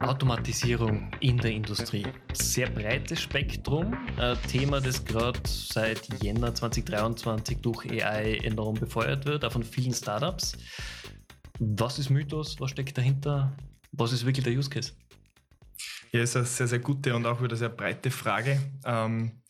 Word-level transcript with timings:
Automatisierung 0.00 1.10
in 1.20 1.38
der 1.38 1.50
Industrie. 1.52 2.06
Sehr 2.32 2.68
breites 2.68 3.22
Spektrum. 3.22 3.96
Ein 4.18 4.36
Thema, 4.48 4.80
das 4.80 5.04
gerade 5.04 5.40
seit 5.46 6.22
Jänner 6.22 6.54
2023 6.54 7.58
durch 7.58 7.90
AI 7.90 8.36
enorm 8.44 8.74
befeuert 8.74 9.26
wird, 9.26 9.44
auch 9.44 9.52
von 9.52 9.62
vielen 9.62 9.94
Startups. 9.94 10.56
Was 11.58 11.98
ist 11.98 12.10
Mythos? 12.10 12.60
Was 12.60 12.70
steckt 12.70 12.96
dahinter? 12.98 13.56
Was 13.92 14.12
ist 14.12 14.26
wirklich 14.26 14.44
der 14.44 14.52
Use 14.52 14.70
Case? 14.70 14.92
Ja, 16.12 16.22
ist 16.22 16.36
eine 16.36 16.44
sehr, 16.44 16.68
sehr 16.68 16.78
gute 16.78 17.14
und 17.14 17.26
auch 17.26 17.42
wieder 17.42 17.56
sehr 17.56 17.70
breite 17.70 18.10
Frage. 18.10 18.60
Ähm, 18.84 19.42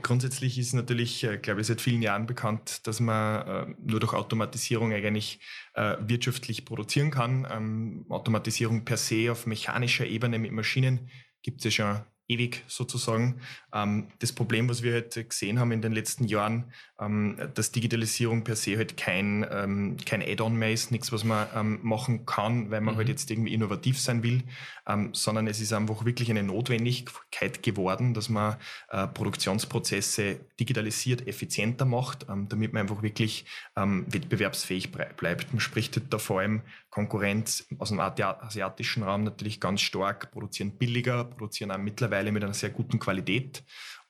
grundsätzlich 0.00 0.58
ist 0.58 0.72
natürlich, 0.72 1.24
äh, 1.24 1.38
glaube 1.38 1.60
ich, 1.60 1.66
seit 1.66 1.80
vielen 1.80 2.02
Jahren 2.02 2.26
bekannt, 2.26 2.86
dass 2.86 3.00
man 3.00 3.46
äh, 3.46 3.74
nur 3.84 4.00
durch 4.00 4.12
Automatisierung 4.12 4.92
eigentlich 4.92 5.40
äh, 5.74 5.96
wirtschaftlich 6.00 6.64
produzieren 6.64 7.10
kann. 7.10 7.46
Ähm, 7.50 8.06
Automatisierung 8.08 8.84
per 8.84 8.96
se 8.96 9.30
auf 9.30 9.46
mechanischer 9.46 10.06
Ebene 10.06 10.38
mit 10.38 10.52
Maschinen 10.52 11.10
gibt 11.42 11.58
es 11.58 11.64
ja 11.64 11.70
schon 11.70 12.04
ewig 12.28 12.64
sozusagen. 12.66 13.40
Ähm, 13.72 14.08
das 14.18 14.32
Problem, 14.32 14.68
was 14.68 14.82
wir 14.82 14.94
halt 14.94 15.28
gesehen 15.28 15.58
haben 15.58 15.72
in 15.72 15.82
den 15.82 15.92
letzten 15.92 16.24
Jahren, 16.24 16.72
ähm, 17.02 17.36
dass 17.54 17.72
Digitalisierung 17.72 18.44
per 18.44 18.56
se 18.56 18.76
halt 18.76 18.96
kein, 18.96 19.46
ähm, 19.50 19.96
kein 20.04 20.22
Add-on 20.22 20.54
mehr 20.54 20.72
ist, 20.72 20.90
nichts, 20.90 21.12
was 21.12 21.24
man 21.24 21.46
ähm, 21.54 21.78
machen 21.82 22.26
kann, 22.26 22.70
weil 22.70 22.80
man 22.80 22.94
mhm. 22.94 22.98
halt 22.98 23.08
jetzt 23.08 23.30
irgendwie 23.30 23.52
innovativ 23.52 24.00
sein 24.00 24.22
will, 24.22 24.42
ähm, 24.86 25.10
sondern 25.12 25.46
es 25.46 25.60
ist 25.60 25.72
einfach 25.72 26.04
wirklich 26.04 26.30
eine 26.30 26.42
Notwendigkeit 26.42 27.62
geworden, 27.62 28.14
dass 28.14 28.28
man 28.28 28.56
äh, 28.90 29.06
Produktionsprozesse 29.06 30.40
digitalisiert, 30.60 31.26
effizienter 31.26 31.84
macht, 31.84 32.26
ähm, 32.28 32.48
damit 32.48 32.72
man 32.72 32.82
einfach 32.82 33.02
wirklich 33.02 33.44
wettbewerbsfähig 33.74 34.92
bleibt. 34.92 35.52
Man 35.52 35.60
spricht 35.60 35.96
halt 35.96 36.12
da 36.12 36.18
vor 36.18 36.40
allem 36.40 36.62
Konkurrenz 36.90 37.66
aus 37.78 37.88
dem 37.88 38.00
asiatischen 38.00 39.02
Raum 39.02 39.24
natürlich 39.24 39.60
ganz 39.60 39.80
stark, 39.80 40.30
produzieren 40.30 40.72
billiger, 40.72 41.24
produzieren 41.24 41.70
auch 41.70 41.78
mittlerweile 41.78 42.32
mit 42.32 42.44
einer 42.44 42.54
sehr 42.54 42.70
guten 42.70 42.98
Qualität. 42.98 43.64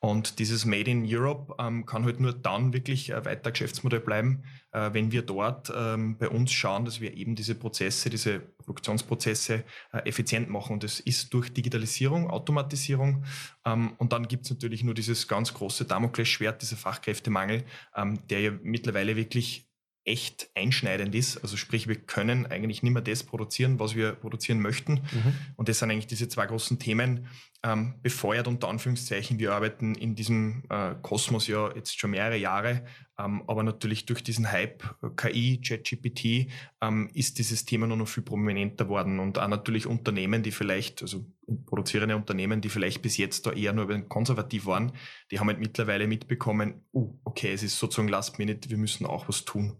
Und 0.04 0.40
dieses 0.40 0.64
Made 0.64 0.90
in 0.90 1.06
Europe 1.06 1.54
ähm, 1.60 1.86
kann 1.86 2.04
halt 2.04 2.18
nur 2.18 2.32
dann 2.32 2.72
wirklich 2.72 3.14
ein 3.14 3.24
weiter 3.24 3.52
Geschäftsmodell 3.52 4.00
bleiben, 4.00 4.42
äh, 4.72 4.92
wenn 4.92 5.12
wir 5.12 5.22
dort 5.22 5.72
ähm, 5.72 6.18
bei 6.18 6.28
uns 6.28 6.50
schauen, 6.50 6.84
dass 6.84 7.00
wir 7.00 7.16
eben 7.16 7.36
diese 7.36 7.54
Prozesse, 7.54 8.10
diese 8.10 8.40
Produktionsprozesse 8.40 9.62
äh, 9.92 9.98
effizient 9.98 10.50
machen. 10.50 10.72
Und 10.72 10.82
das 10.82 10.98
ist 10.98 11.32
durch 11.32 11.52
Digitalisierung, 11.52 12.30
Automatisierung. 12.30 13.24
Ähm, 13.64 13.92
und 13.98 14.12
dann 14.12 14.26
gibt's 14.26 14.50
natürlich 14.50 14.82
nur 14.82 14.94
dieses 14.94 15.28
ganz 15.28 15.54
große 15.54 15.84
Damoklesschwert, 15.84 16.60
dieser 16.60 16.76
Fachkräftemangel, 16.76 17.62
ähm, 17.94 18.26
der 18.26 18.40
ja 18.40 18.50
mittlerweile 18.60 19.14
wirklich 19.14 19.68
echt 20.04 20.50
einschneidend 20.56 21.14
ist. 21.14 21.38
Also 21.38 21.56
sprich, 21.56 21.86
wir 21.86 21.94
können 21.94 22.46
eigentlich 22.46 22.82
nicht 22.82 22.92
mehr 22.92 23.02
das 23.02 23.22
produzieren, 23.22 23.78
was 23.78 23.94
wir 23.94 24.14
produzieren 24.14 24.60
möchten. 24.60 24.94
Mhm. 24.94 25.34
Und 25.54 25.68
das 25.68 25.78
sind 25.78 25.92
eigentlich 25.92 26.08
diese 26.08 26.28
zwei 26.28 26.46
großen 26.46 26.80
Themen, 26.80 27.28
ähm, 27.64 27.94
befeuert 28.02 28.48
unter 28.48 28.68
Anführungszeichen. 28.68 29.38
Wir 29.38 29.52
arbeiten 29.52 29.94
in 29.94 30.14
diesem 30.14 30.64
äh, 30.68 30.94
Kosmos 31.00 31.46
ja 31.46 31.72
jetzt 31.74 31.98
schon 31.98 32.10
mehrere 32.10 32.36
Jahre, 32.36 32.84
ähm, 33.18 33.44
aber 33.46 33.62
natürlich 33.62 34.04
durch 34.04 34.24
diesen 34.24 34.50
Hype 34.50 34.82
äh, 35.02 35.10
KI, 35.16 35.60
ChatGPT 35.60 36.50
ähm, 36.80 37.08
ist 37.14 37.38
dieses 37.38 37.64
Thema 37.64 37.86
nur 37.86 37.96
noch 37.96 38.08
viel 38.08 38.24
prominenter 38.24 38.88
worden 38.88 39.20
und 39.20 39.38
auch 39.38 39.46
natürlich 39.46 39.86
Unternehmen, 39.86 40.42
die 40.42 40.50
vielleicht, 40.50 41.02
also 41.02 41.24
produzierende 41.66 42.16
Unternehmen, 42.16 42.60
die 42.60 42.68
vielleicht 42.68 43.00
bis 43.00 43.16
jetzt 43.16 43.46
da 43.46 43.52
eher 43.52 43.72
nur 43.72 43.88
konservativ 44.08 44.66
waren, 44.66 44.92
die 45.30 45.38
haben 45.38 45.46
halt 45.48 45.60
mittlerweile 45.60 46.08
mitbekommen, 46.08 46.84
uh, 46.92 47.14
okay, 47.24 47.52
es 47.52 47.62
ist 47.62 47.78
sozusagen 47.78 48.08
Last 48.08 48.38
Minute, 48.38 48.70
wir 48.70 48.78
müssen 48.78 49.06
auch 49.06 49.28
was 49.28 49.44
tun. 49.44 49.76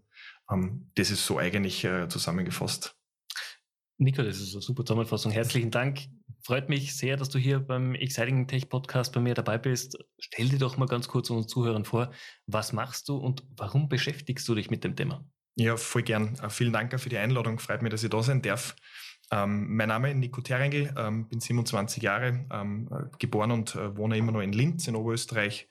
Ähm, 0.51 0.91
das 0.95 1.11
ist 1.11 1.27
so 1.27 1.39
eigentlich 1.39 1.85
äh, 1.85 2.09
zusammengefasst. 2.09 2.97
Nico, 3.99 4.23
das 4.23 4.41
ist 4.41 4.55
eine 4.55 4.63
super 4.63 4.85
Zusammenfassung. 4.85 5.33
Herzlichen 5.33 5.71
Dank. 5.71 6.01
Freut 6.45 6.69
mich 6.69 6.97
sehr, 6.97 7.17
dass 7.17 7.29
du 7.29 7.39
hier 7.39 7.61
beim 7.61 7.95
Exciting 7.95 8.49
Tech 8.49 8.69
Podcast 8.69 9.13
bei 9.13 9.21
mir 9.21 9.35
dabei 9.35 9.59
bist. 9.59 9.97
Stell 10.19 10.49
dir 10.49 10.59
doch 10.59 10.77
mal 10.77 10.87
ganz 10.87 11.07
kurz 11.07 11.31
unseren 11.31 11.49
Zuhörern 11.49 11.85
vor, 11.85 12.11
was 12.47 12.73
machst 12.73 13.09
du 13.09 13.17
und 13.17 13.45
warum 13.57 13.89
beschäftigst 13.89 14.49
du 14.49 14.57
dich 14.57 14.69
mit 14.69 14.83
dem 14.83 14.97
Thema? 14.97 15.25
Ja, 15.55 15.77
voll 15.77 16.03
gern. 16.03 16.35
Äh, 16.43 16.51
vielen 16.51 16.73
Dank 16.73 16.99
für 16.99 17.09
die 17.09 17.19
Einladung. 17.19 17.61
Freut 17.61 17.83
mich, 17.83 17.91
dass 17.91 18.03
ich 18.03 18.11
da 18.11 18.23
sein 18.23 18.43
darf. 18.43 18.75
Ähm, 19.31 19.77
mein 19.77 19.89
Name 19.89 20.11
ist 20.11 20.17
Nico 20.17 20.41
Terengel, 20.41 20.93
ähm, 20.99 21.29
bin 21.29 21.41
27 21.41 22.03
Jahre, 22.03 22.45
ähm, 22.53 22.89
äh, 22.91 23.17
geboren 23.19 23.53
und 23.53 23.77
äh, 23.77 23.97
wohne 23.97 24.17
immer 24.17 24.33
noch 24.33 24.41
in 24.43 24.53
Linz 24.53 24.89
in 24.89 24.97
Oberösterreich. 24.97 25.69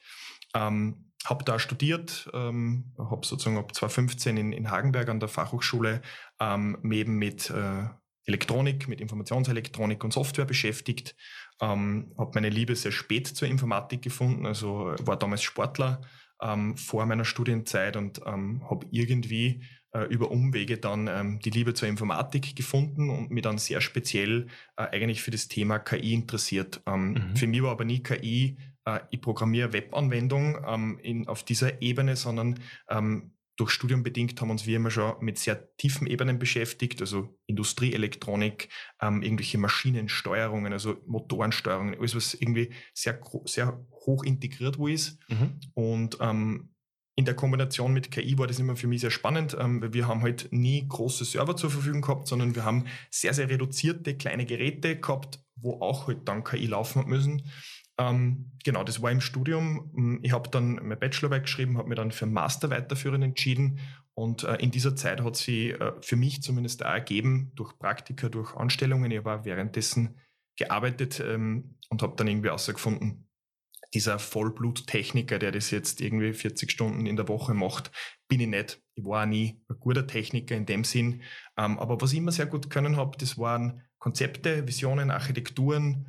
Ähm, 0.55 1.11
habe 1.25 1.43
da 1.43 1.59
studiert, 1.59 2.29
ähm, 2.33 2.93
habe 2.97 3.25
sozusagen 3.25 3.57
ab 3.57 3.75
2015 3.75 4.37
in, 4.37 4.53
in 4.53 4.71
Hagenberg 4.71 5.09
an 5.09 5.19
der 5.19 5.29
Fachhochschule 5.29 6.01
ähm, 6.39 6.77
eben 6.91 7.17
mit 7.17 7.49
äh, 7.49 7.89
Elektronik, 8.25 8.87
mit 8.87 9.01
Informationselektronik 9.01 10.03
und 10.03 10.13
Software 10.13 10.45
beschäftigt. 10.45 11.15
Ähm, 11.61 12.13
habe 12.17 12.31
meine 12.35 12.49
Liebe 12.49 12.75
sehr 12.75 12.91
spät 12.91 13.27
zur 13.27 13.47
Informatik 13.47 14.01
gefunden, 14.01 14.45
also 14.45 14.95
war 15.01 15.17
damals 15.17 15.43
Sportler 15.43 16.01
ähm, 16.41 16.77
vor 16.77 17.05
meiner 17.05 17.25
Studienzeit 17.25 17.95
und 17.95 18.21
ähm, 18.25 18.67
habe 18.69 18.87
irgendwie 18.91 19.63
äh, 19.93 20.05
über 20.05 20.31
Umwege 20.31 20.77
dann 20.77 21.07
ähm, 21.07 21.39
die 21.39 21.49
Liebe 21.49 21.73
zur 21.73 21.87
Informatik 21.87 22.55
gefunden 22.55 23.09
und 23.09 23.31
mich 23.31 23.43
dann 23.43 23.57
sehr 23.57 23.81
speziell 23.81 24.47
äh, 24.77 24.83
eigentlich 24.83 25.21
für 25.21 25.31
das 25.31 25.47
Thema 25.47 25.79
KI 25.79 26.13
interessiert. 26.13 26.81
Ähm, 26.85 27.13
mhm. 27.13 27.35
Für 27.35 27.47
mich 27.47 27.61
war 27.61 27.71
aber 27.71 27.85
nie 27.85 28.01
KI, 28.01 28.57
äh, 28.85 28.99
ich 29.11 29.21
programmiere 29.21 29.73
Webanwendung 29.73 30.57
ähm, 30.65 30.99
in, 31.01 31.27
auf 31.27 31.43
dieser 31.43 31.81
Ebene, 31.81 32.15
sondern 32.15 32.59
ähm, 32.89 33.33
durch 33.61 33.69
Studium 33.69 34.01
bedingt 34.01 34.41
haben 34.41 34.49
uns 34.49 34.65
wir 34.65 34.77
immer 34.77 34.89
schon 34.89 35.13
mit 35.19 35.37
sehr 35.37 35.75
tiefen 35.77 36.07
Ebenen 36.07 36.39
beschäftigt, 36.39 36.99
also 36.99 37.37
Industrieelektronik, 37.45 38.69
ähm, 38.99 39.21
irgendwelche 39.21 39.59
Maschinensteuerungen, 39.59 40.73
also 40.73 40.97
Motorensteuerungen, 41.05 41.93
alles 41.99 42.15
was 42.15 42.33
irgendwie 42.33 42.71
sehr, 42.95 43.21
sehr 43.45 43.79
hoch 43.91 44.23
integriert 44.23 44.79
wo 44.79 44.87
ist. 44.87 45.19
Mhm. 45.29 45.59
Und 45.75 46.17
ähm, 46.21 46.71
in 47.15 47.25
der 47.25 47.35
Kombination 47.35 47.93
mit 47.93 48.09
KI 48.09 48.35
war 48.39 48.47
das 48.47 48.57
immer 48.57 48.75
für 48.75 48.87
mich 48.87 49.01
sehr 49.01 49.11
spannend, 49.11 49.55
ähm, 49.59 49.79
weil 49.79 49.93
wir 49.93 50.07
haben 50.07 50.23
halt 50.23 50.47
nie 50.51 50.87
große 50.87 51.23
Server 51.23 51.55
zur 51.55 51.69
Verfügung 51.69 52.01
gehabt, 52.01 52.27
sondern 52.27 52.55
wir 52.55 52.65
haben 52.65 52.85
sehr, 53.11 53.35
sehr 53.35 53.47
reduzierte 53.47 54.17
kleine 54.17 54.47
Geräte 54.47 54.99
gehabt, 54.99 55.39
wo 55.55 55.81
auch 55.81 56.07
halt 56.07 56.27
dann 56.27 56.43
KI 56.43 56.65
laufen 56.65 57.05
müssen. 57.07 57.43
Ähm, 57.97 58.51
genau, 58.63 58.83
das 58.83 59.01
war 59.01 59.11
im 59.11 59.21
Studium. 59.21 59.91
Mm, 59.93 60.19
ich 60.21 60.31
habe 60.31 60.49
dann 60.49 60.75
meine 60.75 60.97
Bachelorarbeit 60.97 61.43
geschrieben, 61.43 61.77
habe 61.77 61.89
mir 61.89 61.95
dann 61.95 62.11
für 62.11 62.25
Master 62.25 62.69
weiterführen 62.69 63.21
entschieden 63.21 63.79
und 64.13 64.43
äh, 64.43 64.55
in 64.55 64.71
dieser 64.71 64.95
Zeit 64.95 65.21
hat 65.21 65.35
sie 65.35 65.71
äh, 65.71 65.93
für 66.01 66.15
mich 66.15 66.41
zumindest 66.41 66.85
auch 66.85 66.89
ergeben, 66.89 67.51
durch 67.55 67.77
Praktika, 67.77 68.29
durch 68.29 68.55
Anstellungen. 68.55 69.11
Ich 69.11 69.23
habe 69.23 69.45
währenddessen 69.45 70.19
gearbeitet 70.57 71.21
ähm, 71.25 71.77
und 71.89 72.01
habe 72.01 72.15
dann 72.15 72.27
irgendwie 72.27 72.49
herausgefunden, 72.49 73.27
dieser 73.93 74.19
Vollbluttechniker, 74.19 75.37
der 75.37 75.51
das 75.51 75.71
jetzt 75.71 75.99
irgendwie 75.99 76.33
40 76.33 76.71
Stunden 76.71 77.05
in 77.05 77.17
der 77.17 77.27
Woche 77.27 77.53
macht, 77.53 77.91
bin 78.27 78.39
ich 78.39 78.47
nicht. 78.47 78.81
Ich 78.95 79.03
war 79.03 79.23
auch 79.23 79.27
nie 79.27 79.61
ein 79.69 79.79
guter 79.79 80.07
Techniker 80.07 80.55
in 80.55 80.65
dem 80.65 80.83
Sinn. 80.83 81.23
Ähm, 81.57 81.77
aber 81.79 81.99
was 81.99 82.13
ich 82.13 82.19
immer 82.19 82.31
sehr 82.31 82.45
gut 82.45 82.69
können 82.69 82.95
habe, 82.95 83.17
das 83.17 83.37
waren 83.37 83.81
Konzepte, 83.99 84.67
Visionen, 84.67 85.11
Architekturen, 85.11 86.07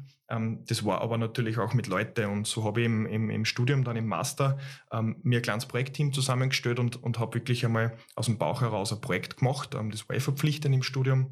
das 0.66 0.84
war 0.84 1.02
aber 1.02 1.18
natürlich 1.18 1.58
auch 1.58 1.74
mit 1.74 1.86
Leuten 1.86 2.26
und 2.26 2.46
so 2.46 2.64
habe 2.64 2.80
ich 2.80 2.86
im, 2.86 3.06
im, 3.06 3.28
im 3.28 3.44
Studium, 3.44 3.84
dann 3.84 3.96
im 3.96 4.06
Master, 4.06 4.58
ähm, 4.90 5.16
mir 5.22 5.40
ein 5.40 5.42
kleines 5.42 5.66
Projektteam 5.66 6.12
zusammengestellt 6.12 6.78
und, 6.78 7.02
und 7.02 7.18
habe 7.18 7.34
wirklich 7.34 7.64
einmal 7.66 7.96
aus 8.14 8.26
dem 8.26 8.38
Bauch 8.38 8.62
heraus 8.62 8.92
ein 8.92 9.00
Projekt 9.00 9.38
gemacht. 9.38 9.74
Ähm, 9.74 9.90
das 9.90 10.08
war 10.08 10.16
eh 10.16 10.20
verpflichtend 10.20 10.74
im 10.74 10.82
Studium. 10.82 11.30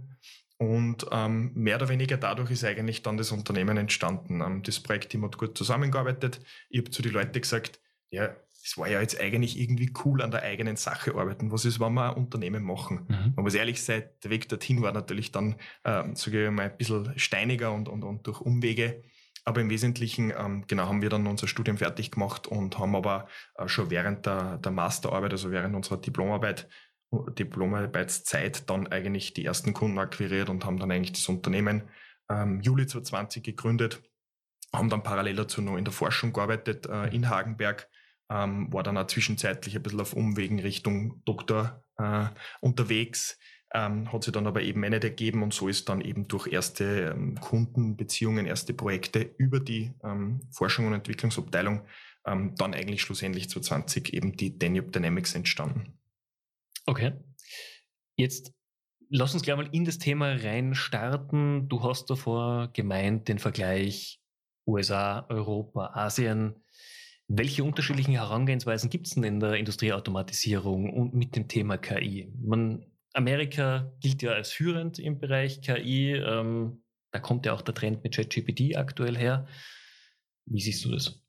Und 0.59 1.07
ähm, 1.11 1.53
mehr 1.55 1.77
oder 1.77 1.89
weniger 1.89 2.19
dadurch 2.19 2.51
ist 2.51 2.65
eigentlich 2.65 3.03
dann 3.03 3.17
das 3.17 3.33
Unternehmen 3.33 3.79
entstanden. 3.79 4.43
Ähm, 4.43 4.63
das 4.63 4.81
Projektteam 4.81 5.25
hat 5.25 5.39
gut 5.39 5.57
zusammengearbeitet. 5.57 6.41
Ich 6.69 6.81
habe 6.81 6.91
zu 6.91 7.01
den 7.01 7.13
Leuten 7.13 7.41
gesagt, 7.41 7.81
ja, 8.11 8.37
es 8.63 8.77
war 8.77 8.89
ja 8.89 9.01
jetzt 9.01 9.19
eigentlich 9.19 9.59
irgendwie 9.59 9.93
cool 10.05 10.23
an 10.23 10.31
der 10.31 10.43
eigenen 10.43 10.77
Sache 10.77 11.15
arbeiten. 11.15 11.51
Was 11.51 11.65
ist, 11.65 11.81
wenn 11.81 11.95
wir 11.95 12.11
ein 12.11 12.17
Unternehmen 12.17 12.63
machen? 12.63 13.07
Mhm. 13.09 13.33
Man 13.37 13.45
muss 13.45 13.55
ehrlich 13.55 13.83
sein, 13.83 14.05
der 14.23 14.31
Weg 14.31 14.49
dorthin 14.49 14.83
war 14.83 14.93
natürlich 14.93 15.33
dann, 15.33 15.57
ähm, 15.85 16.15
sage 16.15 16.45
ich 16.45 16.51
mal, 16.51 16.71
ein 16.71 16.77
bisschen 16.77 17.19
steiniger 17.19 17.73
und, 17.73 17.89
und, 17.89 18.05
und 18.05 18.27
durch 18.27 18.41
Umwege. 18.41 19.03
Aber 19.45 19.61
im 19.63 19.71
Wesentlichen, 19.71 20.33
ähm, 20.37 20.65
genau, 20.67 20.87
haben 20.87 21.01
wir 21.01 21.09
dann 21.09 21.27
unser 21.27 21.49
Studium 21.49 21.79
fertig 21.79 22.11
gemacht 22.11 22.47
und 22.47 22.79
haben 22.79 22.95
aber 22.95 23.27
äh, 23.57 23.67
schon 23.67 23.91
während 23.91 24.27
der, 24.27 24.59
der 24.59 24.73
Masterarbeit, 24.73 25.33
also 25.33 25.51
während 25.51 25.75
unserer 25.75 25.97
Diplomarbeit, 25.97 26.69
Diplomarbeitszeit 27.11 28.69
dann 28.71 28.87
eigentlich 28.87 29.35
die 29.35 29.45
ersten 29.45 29.73
Kunden 29.73 29.99
akquiriert 29.99 30.49
und 30.49 30.65
haben 30.65 30.79
dann 30.79 30.91
eigentlich 30.91 31.13
das 31.13 31.29
Unternehmen 31.29 31.89
ähm, 32.31 32.61
Juli 32.61 32.87
2020 32.87 33.43
gegründet, 33.43 34.03
haben 34.73 34.89
dann 34.89 35.03
parallel 35.03 35.37
dazu 35.37 35.63
noch 35.63 35.77
in 35.77 35.85
der 35.85 35.93
Forschung 35.93 36.33
gearbeitet 36.33 36.87
äh, 36.87 37.09
in 37.09 37.29
Hagenberg 37.29 37.89
ähm, 38.31 38.73
war 38.73 38.83
dann 38.83 38.97
auch 38.97 39.07
zwischenzeitlich 39.07 39.77
ein 39.77 39.83
bisschen 39.83 40.01
auf 40.01 40.13
Umwegen 40.15 40.61
Richtung 40.61 41.23
Doktor 41.25 41.85
äh, 41.99 42.27
unterwegs, 42.61 43.39
ähm, 43.75 44.13
hat 44.13 44.25
sich 44.25 44.33
dann 44.33 44.47
aber 44.47 44.63
eben 44.63 44.81
nicht 44.81 45.05
ergeben 45.05 45.43
und 45.43 45.53
so 45.53 45.69
ist 45.69 45.89
dann 45.89 46.01
eben 46.01 46.29
durch 46.29 46.47
erste 46.47 47.13
ähm, 47.15 47.39
Kundenbeziehungen, 47.41 48.47
erste 48.47 48.75
Projekte 48.75 49.35
über 49.37 49.61
die 49.61 49.93
ähm, 50.03 50.41
Forschung 50.51 50.87
und 50.87 50.95
Entwicklungsabteilung 50.95 51.83
ähm, 52.27 52.55
dann 52.57 52.75
eigentlich 52.75 53.03
schlussendlich 53.03 53.49
2020 53.51 54.15
eben 54.15 54.37
die 54.37 54.59
Danube 54.59 54.91
Dynamics 54.91 55.35
entstanden. 55.35 55.99
Okay. 56.87 57.13
Jetzt 58.17 58.53
lass 59.09 59.35
uns 59.35 59.43
gleich 59.43 59.57
mal 59.57 59.69
in 59.73 59.85
das 59.85 59.99
Thema 59.99 60.33
rein 60.33 60.75
starten. 60.75 61.69
Du 61.69 61.83
hast 61.83 62.11
davor 62.11 62.71
gemeint, 62.73 63.29
den 63.29 63.39
Vergleich 63.39 64.21
USA, 64.67 65.27
Europa, 65.29 65.91
Asien. 65.95 66.55
Welche 67.33 67.63
unterschiedlichen 67.63 68.15
Herangehensweisen 68.15 68.91
gibt 68.91 69.07
es 69.07 69.15
denn 69.15 69.23
in 69.23 69.39
der 69.39 69.55
Industrieautomatisierung 69.55 70.93
und 70.93 71.15
mit 71.15 71.37
dem 71.37 71.47
Thema 71.47 71.79
KI? 71.79 72.29
Man, 72.43 72.85
Amerika 73.13 73.93
gilt 74.01 74.23
ja 74.23 74.33
als 74.33 74.51
führend 74.51 74.99
im 74.99 75.21
Bereich 75.21 75.63
KI. 75.63 76.15
Ähm, 76.15 76.83
da 77.13 77.21
kommt 77.21 77.47
ja 77.47 77.53
auch 77.53 77.63
der 77.63 77.73
Trend 77.73 78.03
mit 78.03 78.17
ChatGPT 78.17 78.77
aktuell 78.77 79.17
her. 79.17 79.47
Wie 80.47 80.61
siehst 80.61 80.85
du 80.85 80.91
das? 80.91 81.23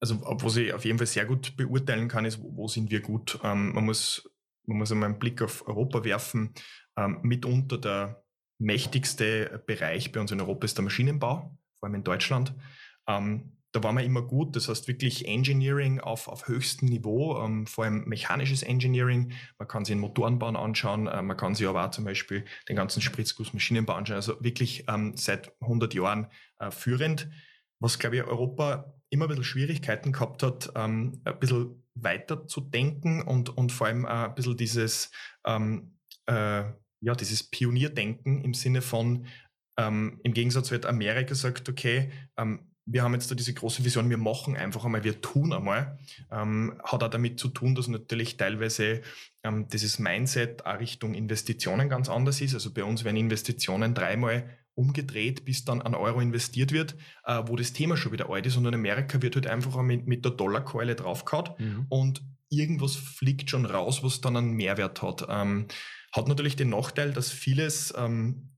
Also, 0.00 0.20
was 0.22 0.56
ich 0.56 0.72
auf 0.72 0.84
jeden 0.84 0.98
Fall 0.98 1.08
sehr 1.08 1.26
gut 1.26 1.56
beurteilen 1.56 2.06
kann, 2.06 2.24
ist, 2.24 2.40
wo 2.40 2.68
sind 2.68 2.92
wir 2.92 3.00
gut. 3.00 3.40
Ähm, 3.42 3.72
man, 3.72 3.86
muss, 3.86 4.30
man 4.66 4.78
muss 4.78 4.92
einmal 4.92 5.08
einen 5.08 5.18
Blick 5.18 5.42
auf 5.42 5.66
Europa 5.66 6.04
werfen. 6.04 6.54
Ähm, 6.96 7.18
mitunter 7.22 7.76
der 7.76 8.24
mächtigste 8.60 9.64
Bereich 9.66 10.12
bei 10.12 10.20
uns 10.20 10.30
in 10.30 10.40
Europa 10.40 10.66
ist 10.66 10.78
der 10.78 10.84
Maschinenbau, 10.84 11.58
vor 11.80 11.86
allem 11.88 11.96
in 11.96 12.04
Deutschland. 12.04 12.54
Ähm, 13.08 13.56
da 13.72 13.82
war 13.82 13.92
man 13.92 14.04
immer 14.04 14.22
gut. 14.22 14.56
Das 14.56 14.68
heißt 14.68 14.88
wirklich 14.88 15.28
Engineering 15.28 16.00
auf, 16.00 16.28
auf 16.28 16.48
höchstem 16.48 16.88
Niveau, 16.88 17.40
ähm, 17.42 17.66
vor 17.66 17.84
allem 17.84 18.04
mechanisches 18.06 18.62
Engineering. 18.62 19.32
Man 19.58 19.68
kann 19.68 19.84
sich 19.84 19.94
den 19.94 20.00
Motorenbau 20.00 20.48
anschauen, 20.48 21.06
äh, 21.06 21.22
man 21.22 21.36
kann 21.36 21.54
sich 21.54 21.66
aber 21.66 21.86
auch 21.86 21.90
zum 21.90 22.04
Beispiel 22.04 22.44
den 22.68 22.76
ganzen 22.76 23.00
Spritzgussmaschinenbau 23.00 23.94
anschauen. 23.94 24.16
Also 24.16 24.42
wirklich 24.42 24.84
ähm, 24.88 25.16
seit 25.16 25.52
100 25.60 25.94
Jahren 25.94 26.26
äh, 26.58 26.70
führend. 26.70 27.28
Was, 27.78 27.98
glaube 27.98 28.16
ich, 28.16 28.24
Europa 28.24 28.94
immer 29.10 29.24
ein 29.24 29.28
bisschen 29.28 29.44
Schwierigkeiten 29.44 30.12
gehabt 30.12 30.42
hat, 30.42 30.72
ähm, 30.76 31.20
ein 31.24 31.38
bisschen 31.38 31.82
weiter 31.94 32.46
zu 32.46 32.60
denken 32.60 33.22
und, 33.22 33.56
und 33.56 33.72
vor 33.72 33.86
allem 33.86 34.04
äh, 34.04 34.08
ein 34.08 34.34
bisschen 34.34 34.56
dieses, 34.56 35.10
ähm, 35.46 35.96
äh, 36.26 36.64
ja, 37.02 37.14
dieses 37.14 37.42
Pionierdenken 37.42 38.42
im 38.42 38.54
Sinne 38.54 38.82
von, 38.82 39.26
ähm, 39.78 40.20
im 40.22 40.34
Gegensatz 40.34 40.70
wird 40.70 40.86
Amerika 40.86 41.34
sagt, 41.34 41.68
okay, 41.68 42.12
ähm, 42.36 42.69
wir 42.86 43.02
haben 43.02 43.14
jetzt 43.14 43.30
da 43.30 43.34
diese 43.34 43.54
große 43.54 43.84
Vision, 43.84 44.10
wir 44.10 44.16
machen 44.18 44.56
einfach 44.56 44.84
einmal, 44.84 45.04
wir 45.04 45.20
tun 45.20 45.52
einmal. 45.52 45.98
Ähm, 46.30 46.80
hat 46.82 47.02
auch 47.02 47.10
damit 47.10 47.38
zu 47.38 47.48
tun, 47.48 47.74
dass 47.74 47.88
natürlich 47.88 48.36
teilweise 48.36 49.02
ähm, 49.42 49.68
dieses 49.68 49.98
Mindset 49.98 50.66
auch 50.66 50.78
Richtung 50.78 51.14
Investitionen 51.14 51.88
ganz 51.88 52.08
anders 52.08 52.40
ist. 52.40 52.54
Also 52.54 52.72
bei 52.72 52.84
uns 52.84 53.04
werden 53.04 53.16
Investitionen 53.16 53.94
dreimal 53.94 54.48
umgedreht, 54.74 55.44
bis 55.44 55.64
dann 55.64 55.82
ein 55.82 55.94
Euro 55.94 56.20
investiert 56.20 56.72
wird, 56.72 56.96
äh, 57.24 57.42
wo 57.46 57.56
das 57.56 57.72
Thema 57.72 57.96
schon 57.96 58.12
wieder 58.12 58.30
alt 58.30 58.46
ist. 58.46 58.56
Und 58.56 58.66
in 58.66 58.74
Amerika 58.74 59.20
wird 59.22 59.36
halt 59.36 59.46
einfach 59.46 59.80
mit, 59.82 60.06
mit 60.06 60.24
der 60.24 60.32
Dollarkeule 60.32 60.94
draufgehauen 60.94 61.50
mhm. 61.58 61.86
und 61.88 62.22
irgendwas 62.48 62.96
fliegt 62.96 63.50
schon 63.50 63.66
raus, 63.66 64.02
was 64.02 64.20
dann 64.20 64.36
einen 64.36 64.52
Mehrwert 64.52 65.02
hat. 65.02 65.26
Ähm, 65.28 65.66
hat 66.12 66.28
natürlich 66.28 66.56
den 66.56 66.70
Nachteil, 66.70 67.12
dass 67.12 67.30
vieles 67.30 67.94
ähm, 67.96 68.50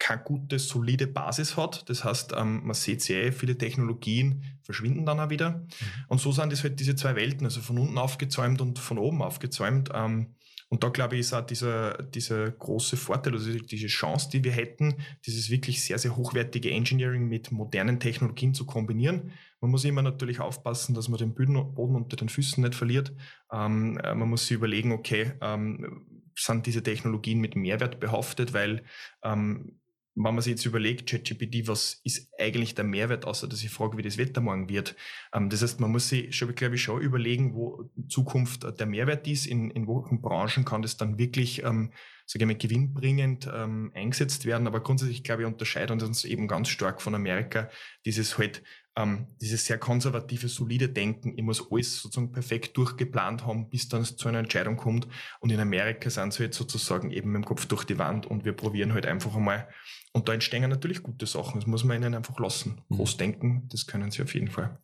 keine 0.00 0.22
gute, 0.22 0.58
solide 0.58 1.06
Basis 1.06 1.56
hat. 1.56 1.88
Das 1.88 2.02
heißt, 2.02 2.32
ähm, 2.36 2.62
man 2.64 2.74
sieht 2.74 3.02
sehr, 3.02 3.32
viele 3.32 3.56
Technologien 3.56 4.44
verschwinden 4.62 5.06
dann 5.06 5.20
auch 5.20 5.30
wieder. 5.30 5.50
Mhm. 5.50 5.66
Und 6.08 6.20
so 6.20 6.32
sind 6.32 6.52
es 6.52 6.64
halt 6.64 6.80
diese 6.80 6.96
zwei 6.96 7.14
Welten, 7.14 7.44
also 7.44 7.60
von 7.60 7.78
unten 7.78 7.98
aufgezäumt 7.98 8.60
und 8.60 8.78
von 8.78 8.98
oben 8.98 9.22
aufgezäumt. 9.22 9.90
Ähm, 9.94 10.34
und 10.70 10.84
da 10.84 10.88
glaube 10.88 11.16
ich, 11.16 11.20
ist 11.20 11.34
auch 11.34 11.44
dieser, 11.44 12.02
dieser 12.02 12.50
große 12.50 12.96
Vorteil, 12.96 13.34
also 13.34 13.52
diese 13.52 13.88
Chance, 13.88 14.30
die 14.32 14.42
wir 14.42 14.52
hätten, 14.52 14.94
dieses 15.26 15.50
wirklich 15.50 15.84
sehr, 15.84 15.98
sehr 15.98 16.16
hochwertige 16.16 16.70
Engineering 16.70 17.28
mit 17.28 17.50
modernen 17.50 17.98
Technologien 17.98 18.54
zu 18.54 18.66
kombinieren. 18.66 19.32
Man 19.60 19.72
muss 19.72 19.84
immer 19.84 20.02
natürlich 20.02 20.40
aufpassen, 20.40 20.94
dass 20.94 21.08
man 21.08 21.18
den 21.18 21.34
Boden 21.34 21.96
unter 21.96 22.16
den 22.16 22.28
Füßen 22.28 22.62
nicht 22.62 22.76
verliert. 22.76 23.12
Ähm, 23.52 23.98
äh, 23.98 24.14
man 24.14 24.30
muss 24.30 24.46
sich 24.46 24.56
überlegen, 24.56 24.92
okay, 24.92 25.32
ähm, 25.40 26.06
sind 26.36 26.66
diese 26.66 26.82
Technologien 26.82 27.40
mit 27.40 27.56
Mehrwert 27.56 28.00
behaftet, 28.00 28.52
weil 28.52 28.84
ähm, 29.24 29.79
wenn 30.24 30.34
man 30.34 30.42
sich 30.42 30.52
jetzt 30.52 30.66
überlegt, 30.66 31.08
ChatGPT, 31.08 31.66
was 31.66 32.00
ist 32.04 32.30
eigentlich 32.38 32.74
der 32.74 32.84
Mehrwert, 32.84 33.24
außer 33.24 33.48
dass 33.48 33.62
ich 33.62 33.70
frage, 33.70 33.96
wie 33.96 34.02
das 34.02 34.18
Wetter 34.18 34.40
morgen 34.40 34.68
wird? 34.68 34.96
Ähm, 35.32 35.50
das 35.50 35.62
heißt, 35.62 35.80
man 35.80 35.90
muss 35.90 36.08
sich, 36.08 36.34
schon, 36.36 36.54
glaube 36.54 36.74
ich, 36.74 36.82
schon 36.82 37.00
überlegen, 37.00 37.54
wo 37.54 37.90
Zukunft 38.08 38.66
der 38.78 38.86
Mehrwert 38.86 39.26
ist, 39.26 39.46
in, 39.46 39.70
in 39.70 39.86
welchen 39.86 40.20
Branchen 40.20 40.64
kann 40.64 40.82
das 40.82 40.96
dann 40.96 41.18
wirklich, 41.18 41.62
ähm, 41.62 41.92
sage 42.26 42.44
ich 42.44 42.46
mal, 42.46 42.56
gewinnbringend 42.56 43.48
ähm, 43.52 43.92
eingesetzt 43.94 44.44
werden. 44.44 44.66
Aber 44.66 44.80
grundsätzlich, 44.80 45.24
glaube 45.24 45.42
ich, 45.42 45.48
unterscheiden 45.48 46.00
uns 46.00 46.24
eben 46.24 46.48
ganz 46.48 46.68
stark 46.68 47.00
von 47.00 47.14
Amerika 47.14 47.70
dieses 48.04 48.38
halt 48.38 48.62
ähm, 48.96 49.26
dieses 49.40 49.64
sehr 49.64 49.78
konservative, 49.78 50.48
solide 50.48 50.88
Denken, 50.88 51.36
ich 51.36 51.44
muss 51.44 51.70
alles 51.70 52.00
sozusagen 52.00 52.32
perfekt 52.32 52.76
durchgeplant 52.76 53.46
haben, 53.46 53.70
bis 53.70 53.88
dann 53.88 54.02
es 54.02 54.16
zu 54.16 54.28
einer 54.28 54.38
Entscheidung 54.38 54.76
kommt. 54.76 55.06
Und 55.40 55.50
in 55.50 55.60
Amerika 55.60 56.10
sind 56.10 56.32
sie 56.32 56.44
jetzt 56.44 56.58
sozusagen 56.58 57.10
eben 57.10 57.32
mit 57.32 57.42
dem 57.42 57.44
Kopf 57.46 57.66
durch 57.66 57.84
die 57.84 57.98
Wand 57.98 58.26
und 58.26 58.44
wir 58.44 58.52
probieren 58.52 58.92
halt 58.92 59.06
einfach 59.06 59.34
einmal. 59.34 59.68
Und 60.12 60.28
da 60.28 60.34
entstehen 60.34 60.68
natürlich 60.68 61.02
gute 61.02 61.26
Sachen. 61.26 61.60
Das 61.60 61.66
muss 61.66 61.84
man 61.84 61.96
ihnen 61.96 62.14
einfach 62.14 62.38
lassen. 62.38 62.82
Mhm. 62.88 62.96
Groß 62.96 63.16
denken, 63.16 63.68
das 63.70 63.86
können 63.86 64.10
sie 64.10 64.22
auf 64.22 64.34
jeden 64.34 64.48
Fall. 64.48 64.78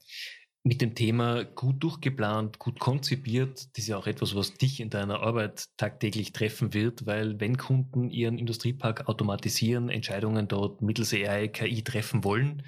Mit 0.62 0.80
dem 0.80 0.96
Thema 0.96 1.44
gut 1.44 1.80
durchgeplant, 1.82 2.58
gut 2.58 2.80
konzipiert, 2.80 3.56
das 3.56 3.84
ist 3.84 3.86
ja 3.86 3.98
auch 3.98 4.08
etwas, 4.08 4.34
was 4.34 4.54
dich 4.54 4.80
in 4.80 4.90
deiner 4.90 5.20
Arbeit 5.20 5.66
tagtäglich 5.76 6.32
treffen 6.32 6.74
wird, 6.74 7.06
weil 7.06 7.38
wenn 7.38 7.56
Kunden 7.56 8.10
ihren 8.10 8.36
Industriepark 8.36 9.08
automatisieren, 9.08 9.88
Entscheidungen 9.90 10.48
dort 10.48 10.82
mittels 10.82 11.14
AI, 11.14 11.46
KI 11.46 11.84
treffen 11.84 12.24
wollen, 12.24 12.64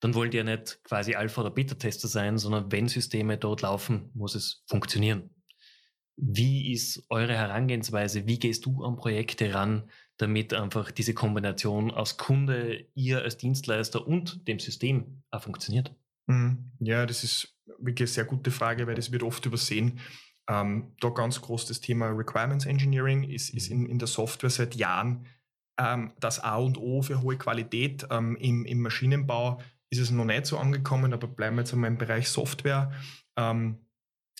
dann 0.00 0.14
wollen 0.14 0.30
die 0.30 0.36
ja 0.36 0.44
nicht 0.44 0.82
quasi 0.84 1.14
Alpha- 1.14 1.40
oder 1.40 1.50
Beta-Tester 1.50 2.08
sein, 2.08 2.38
sondern 2.38 2.70
wenn 2.70 2.88
Systeme 2.88 3.38
dort 3.38 3.62
laufen, 3.62 4.10
muss 4.14 4.34
es 4.34 4.64
funktionieren. 4.66 5.30
Wie 6.16 6.72
ist 6.72 7.04
eure 7.10 7.34
Herangehensweise? 7.34 8.26
Wie 8.26 8.38
gehst 8.38 8.64
du 8.64 8.84
an 8.84 8.96
Projekte 8.96 9.52
ran, 9.52 9.90
damit 10.16 10.54
einfach 10.54 10.90
diese 10.90 11.12
Kombination 11.12 11.90
aus 11.90 12.16
Kunde, 12.16 12.86
ihr 12.94 13.22
als 13.22 13.36
Dienstleister 13.36 14.06
und 14.06 14.48
dem 14.48 14.58
System 14.58 15.22
auch 15.30 15.42
funktioniert? 15.42 15.94
Mhm. 16.26 16.72
Ja, 16.80 17.04
das 17.04 17.22
ist 17.22 17.54
wirklich 17.78 18.08
eine 18.08 18.14
sehr 18.14 18.24
gute 18.24 18.50
Frage, 18.50 18.86
weil 18.86 18.94
das 18.94 19.12
wird 19.12 19.22
oft 19.22 19.44
übersehen. 19.44 20.00
Ähm, 20.48 20.94
da 21.00 21.10
ganz 21.10 21.40
groß 21.40 21.66
das 21.66 21.80
Thema 21.80 22.08
Requirements 22.08 22.66
Engineering 22.66 23.24
ist, 23.24 23.50
ist 23.50 23.68
in, 23.68 23.86
in 23.86 23.98
der 23.98 24.08
Software 24.08 24.50
seit 24.50 24.74
Jahren 24.74 25.26
ähm, 25.78 26.12
das 26.20 26.40
A 26.40 26.56
und 26.56 26.78
O 26.78 27.02
für 27.02 27.20
hohe 27.20 27.36
Qualität 27.36 28.06
ähm, 28.10 28.36
im, 28.36 28.64
im 28.64 28.80
Maschinenbau 28.80 29.60
ist 29.90 30.00
es 30.00 30.10
noch 30.10 30.24
nicht 30.24 30.46
so 30.46 30.58
angekommen, 30.58 31.12
aber 31.12 31.28
bleiben 31.28 31.56
wir 31.56 31.62
jetzt 31.62 31.72
einmal 31.72 31.90
im 31.90 31.98
Bereich 31.98 32.28
Software. 32.28 32.92
Ähm, 33.36 33.86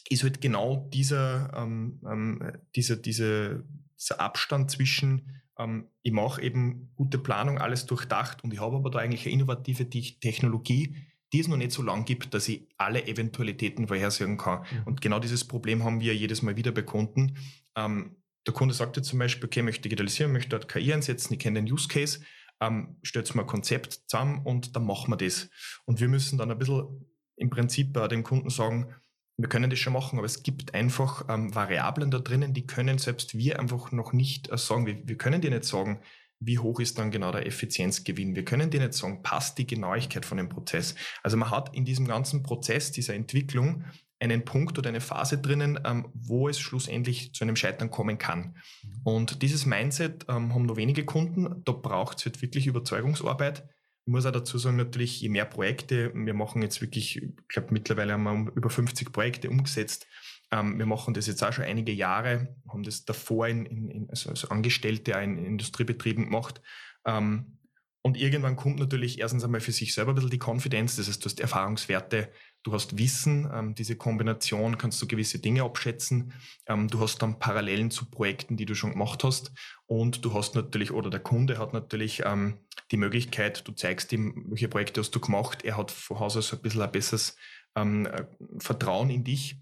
ist 0.09 0.23
halt 0.23 0.41
genau 0.41 0.89
dieser, 0.93 1.53
ähm, 1.57 2.01
ähm, 2.09 2.53
dieser, 2.75 2.97
dieser, 2.97 3.63
dieser 3.99 4.21
Abstand 4.21 4.71
zwischen, 4.71 5.43
ähm, 5.59 5.89
ich 6.03 6.13
mache 6.13 6.43
eben 6.43 6.93
gute 6.95 7.19
Planung, 7.19 7.59
alles 7.59 7.87
durchdacht 7.87 8.45
und 8.45 8.53
ich 8.53 8.61
habe 8.61 8.77
aber 8.77 8.91
da 8.91 8.99
eigentlich 8.99 9.27
eine 9.27 9.35
innovative 9.35 9.89
Technologie, 9.89 10.97
die 11.33 11.41
es 11.41 11.49
noch 11.49 11.57
nicht 11.57 11.73
so 11.73 11.83
lang 11.83 12.05
gibt, 12.05 12.35
dass 12.35 12.49
ich 12.49 12.69
alle 12.77 13.07
Eventualitäten 13.07 13.89
vorhersagen 13.89 14.37
kann. 14.37 14.61
Mhm. 14.61 14.83
Und 14.85 15.01
genau 15.01 15.19
dieses 15.19 15.45
Problem 15.45 15.83
haben 15.83 16.01
wir 16.01 16.15
jedes 16.15 16.43
Mal 16.43 16.57
wieder 16.57 16.73
bei 16.73 16.83
Kunden. 16.83 17.37
Ähm, 17.75 18.17
der 18.47 18.55
Kunde 18.55 18.75
sagt 18.75 18.97
jetzt 18.97 19.09
zum 19.09 19.19
Beispiel, 19.19 19.47
okay, 19.47 19.61
ich 19.61 19.65
möchte 19.65 19.83
digitalisieren, 19.83 20.33
möchte 20.33 20.51
dort 20.51 20.69
KI 20.69 20.93
einsetzen, 20.93 21.35
ich 21.35 21.41
kenne 21.41 21.61
den 21.61 21.73
Use 21.73 21.89
Case, 21.89 22.21
ähm, 22.61 22.97
stellt 23.03 23.35
mal 23.35 23.43
ein 23.43 23.49
Konzept 23.49 24.01
zusammen 24.07 24.43
und 24.45 24.77
dann 24.77 24.85
machen 24.85 25.11
wir 25.13 25.17
das. 25.17 25.49
Und 25.85 26.01
wir 26.01 26.09
müssen 26.09 26.39
dann 26.39 26.51
ein 26.51 26.59
bisschen 26.59 27.07
im 27.37 27.51
Prinzip 27.51 27.93
bei 27.93 28.09
dem 28.09 28.23
Kunden 28.23 28.51
sagen, 28.51 28.95
wir 29.39 29.49
können 29.49 29.69
das 29.69 29.79
schon 29.79 29.93
machen, 29.93 30.19
aber 30.19 30.27
es 30.27 30.43
gibt 30.43 30.75
einfach 30.75 31.27
ähm, 31.29 31.55
Variablen 31.55 32.11
da 32.11 32.19
drinnen, 32.19 32.55
die 32.55 32.67
können 32.67 32.97
selbst 32.99 33.37
wir 33.37 33.61
einfach 33.61 33.93
noch 33.93 34.13
nicht 34.13 34.51
äh, 34.51 34.57
sagen. 34.57 34.87
Wir, 34.87 35.07
wir 35.07 35.19
können 35.19 35.43
dir 35.43 35.51
nicht 35.51 35.65
sagen, 35.65 36.01
wie 36.41 36.59
hoch 36.59 36.81
ist 36.81 36.99
dann 36.99 37.11
genau 37.11 37.33
der 37.33 37.47
Effizienzgewinn. 37.47 38.35
Wir 38.35 38.45
können 38.45 38.71
dir 38.71 38.81
nicht 38.81 38.95
sagen, 38.95 39.23
passt 39.23 39.59
die 39.59 39.67
Genauigkeit 39.67 40.25
von 40.25 40.39
dem 40.39 40.49
Prozess. 40.49 40.95
Also 41.23 41.37
man 41.37 41.51
hat 41.51 41.75
in 41.75 41.85
diesem 41.85 42.07
ganzen 42.07 42.43
Prozess 42.43 42.93
dieser 42.93 43.15
Entwicklung 43.15 43.85
einen 44.19 44.45
Punkt 44.45 44.79
oder 44.79 44.89
eine 44.89 45.01
Phase 45.01 45.39
drinnen, 45.39 45.79
ähm, 45.85 46.09
wo 46.15 46.49
es 46.49 46.59
schlussendlich 46.59 47.35
zu 47.35 47.45
einem 47.45 47.57
Scheitern 47.57 47.91
kommen 47.91 48.19
kann. 48.19 48.57
Mhm. 48.83 49.01
Und 49.05 49.43
dieses 49.43 49.67
Mindset 49.67 50.25
ähm, 50.29 50.55
haben 50.55 50.67
nur 50.67 50.77
wenige 50.77 51.05
Kunden. 51.05 51.63
Da 51.65 51.73
braucht 51.73 52.19
es 52.19 52.25
halt 52.25 52.41
wirklich 52.43 52.67
Überzeugungsarbeit. 52.67 53.69
Ich 54.07 54.13
muss 54.13 54.25
auch 54.25 54.33
dazu 54.33 54.57
sagen, 54.57 54.77
natürlich, 54.77 55.21
je 55.21 55.29
mehr 55.29 55.45
Projekte, 55.45 56.13
wir 56.15 56.35
machen 56.35 56.63
jetzt 56.63 56.81
wirklich, 56.81 57.17
ich 57.17 57.49
glaube, 57.49 57.69
mittlerweile 57.73 58.13
haben 58.13 58.47
wir 58.47 58.53
über 58.55 58.71
50 58.71 59.13
Projekte 59.13 59.51
umgesetzt. 59.51 60.07
Ähm, 60.51 60.79
wir 60.79 60.87
machen 60.87 61.13
das 61.13 61.27
jetzt 61.27 61.43
auch 61.43 61.53
schon 61.53 61.65
einige 61.65 61.93
Jahre, 61.93 62.57
haben 62.69 62.85
das 62.85 63.05
davor 63.05 63.49
in, 63.49 63.67
in, 63.67 63.91
in 63.91 64.11
also 64.11 64.31
als 64.31 64.49
Angestellte 64.51 65.13
in 65.13 65.45
Industriebetrieben 65.45 66.27
gemacht. 66.27 66.63
Ähm, 67.05 67.59
und 68.03 68.17
irgendwann 68.17 68.55
kommt 68.55 68.79
natürlich 68.79 69.19
erstens 69.19 69.43
einmal 69.43 69.61
für 69.61 69.73
sich 69.73 69.93
selber 69.93 70.13
ein 70.13 70.15
bisschen 70.15 70.31
die 70.31 70.39
Konfidenz, 70.39 70.95
das 70.95 71.09
heißt, 71.09 71.25
du 71.25 71.29
hast 71.29 71.41
Erfahrungswerte, 71.41 72.31
du 72.67 72.73
hast 72.73 72.99
Wissen, 72.99 73.49
ähm, 73.53 73.75
diese 73.75 73.97
Kombination 73.97 74.77
kannst 74.77 75.01
du 75.01 75.07
gewisse 75.07 75.39
Dinge 75.39 75.63
abschätzen, 75.63 76.33
ähm, 76.67 76.89
du 76.89 77.01
hast 77.01 77.23
dann 77.23 77.39
Parallelen 77.39 77.93
zu 77.93 78.11
Projekten, 78.11 78.57
die 78.57 78.67
du 78.67 78.75
schon 78.75 78.91
gemacht 78.91 79.23
hast. 79.23 79.53
Und 79.87 80.25
du 80.25 80.35
hast 80.35 80.57
natürlich, 80.57 80.91
oder 80.91 81.09
der 81.09 81.21
Kunde 81.21 81.59
hat 81.59 81.73
natürlich 81.73 82.23
ähm, 82.25 82.59
die 82.91 82.97
Möglichkeit, 82.97 83.67
du 83.69 83.73
zeigst 83.73 84.13
ihm, 84.13 84.47
welche 84.49 84.69
Projekte 84.69 85.01
hast 85.01 85.13
du 85.13 85.21
gemacht, 85.21 85.65
er 85.65 85.77
hat 85.77 85.93
von 85.93 86.19
Haus 86.19 86.37
aus 86.37 86.53
ein 86.53 86.61
bisschen 86.61 86.83
ein 86.83 86.91
besseres 86.91 87.37
ähm, 87.77 88.07
äh, 88.07 88.27
Vertrauen 88.59 89.11
in 89.11 89.23
dich, 89.23 89.61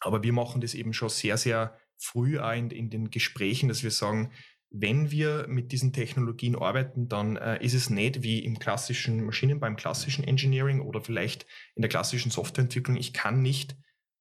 aber 0.00 0.24
wir 0.24 0.32
machen 0.32 0.60
das 0.60 0.74
eben 0.74 0.92
schon 0.92 1.10
sehr, 1.10 1.36
sehr 1.36 1.78
früh 1.98 2.40
auch 2.40 2.52
in, 2.52 2.70
in 2.70 2.90
den 2.90 3.10
Gesprächen, 3.10 3.68
dass 3.68 3.84
wir 3.84 3.92
sagen, 3.92 4.32
wenn 4.76 5.12
wir 5.12 5.46
mit 5.48 5.70
diesen 5.70 5.92
Technologien 5.92 6.56
arbeiten, 6.56 7.08
dann 7.08 7.36
äh, 7.36 7.64
ist 7.64 7.74
es 7.74 7.90
nicht 7.90 8.24
wie 8.24 8.40
im 8.40 8.58
klassischen 8.58 9.24
Maschinenbau, 9.24 9.68
im 9.68 9.76
klassischen 9.76 10.24
Engineering 10.24 10.80
oder 10.80 11.00
vielleicht 11.00 11.46
in 11.76 11.82
der 11.82 11.88
klassischen 11.88 12.32
Softwareentwicklung. 12.32 12.96
Ich 12.96 13.12
kann 13.12 13.40
nicht 13.40 13.76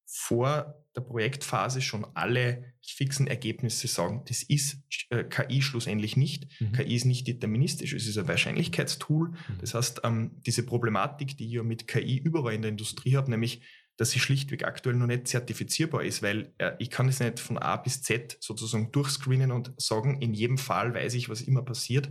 vor 0.06 0.86
der 0.96 1.02
Projektphase 1.02 1.82
schon 1.82 2.06
alle 2.14 2.76
fixen 2.86 3.26
Ergebnisse 3.26 3.88
sagen. 3.88 4.24
Das 4.28 4.44
ist 4.44 4.84
äh, 5.10 5.24
KI 5.24 5.64
schlussendlich 5.64 6.18
nicht. 6.18 6.46
Mhm. 6.62 6.74
KI 6.74 6.96
ist 6.96 7.06
nicht 7.06 7.28
deterministisch, 7.28 7.94
es 7.94 8.06
ist 8.06 8.20
ein 8.20 8.28
Wahrscheinlichkeitstool. 8.28 9.30
Mhm. 9.30 9.58
Das 9.60 9.74
heißt, 9.74 10.02
ähm, 10.04 10.40
diese 10.46 10.64
Problematik, 10.68 11.36
die 11.36 11.48
ich 11.48 11.64
mit 11.64 11.88
KI 11.88 12.18
überall 12.18 12.54
in 12.54 12.62
der 12.62 12.70
Industrie 12.70 13.16
habe, 13.16 13.32
nämlich 13.32 13.64
dass 13.98 14.12
sie 14.12 14.20
schlichtweg 14.20 14.66
aktuell 14.66 14.96
noch 14.96 15.08
nicht 15.08 15.28
zertifizierbar 15.28 16.04
ist, 16.04 16.24
weil 16.24 16.54
äh, 16.58 16.72
ich 16.80 16.90
kann 16.90 17.08
es 17.08 17.20
nicht 17.20 17.40
von 17.40 17.58
A 17.58 17.78
bis 17.78 18.02
Z 18.02 18.38
sozusagen 18.40 18.92
durchscreenen 18.92 19.52
und 19.52 19.74
sagen, 19.78 20.22
in 20.22 20.34
jedem 20.34 20.58
Fall 20.58 20.94
weiß 20.94 21.14
ich, 21.14 21.30
was 21.30 21.42
immer 21.42 21.62
passiert. 21.62 22.10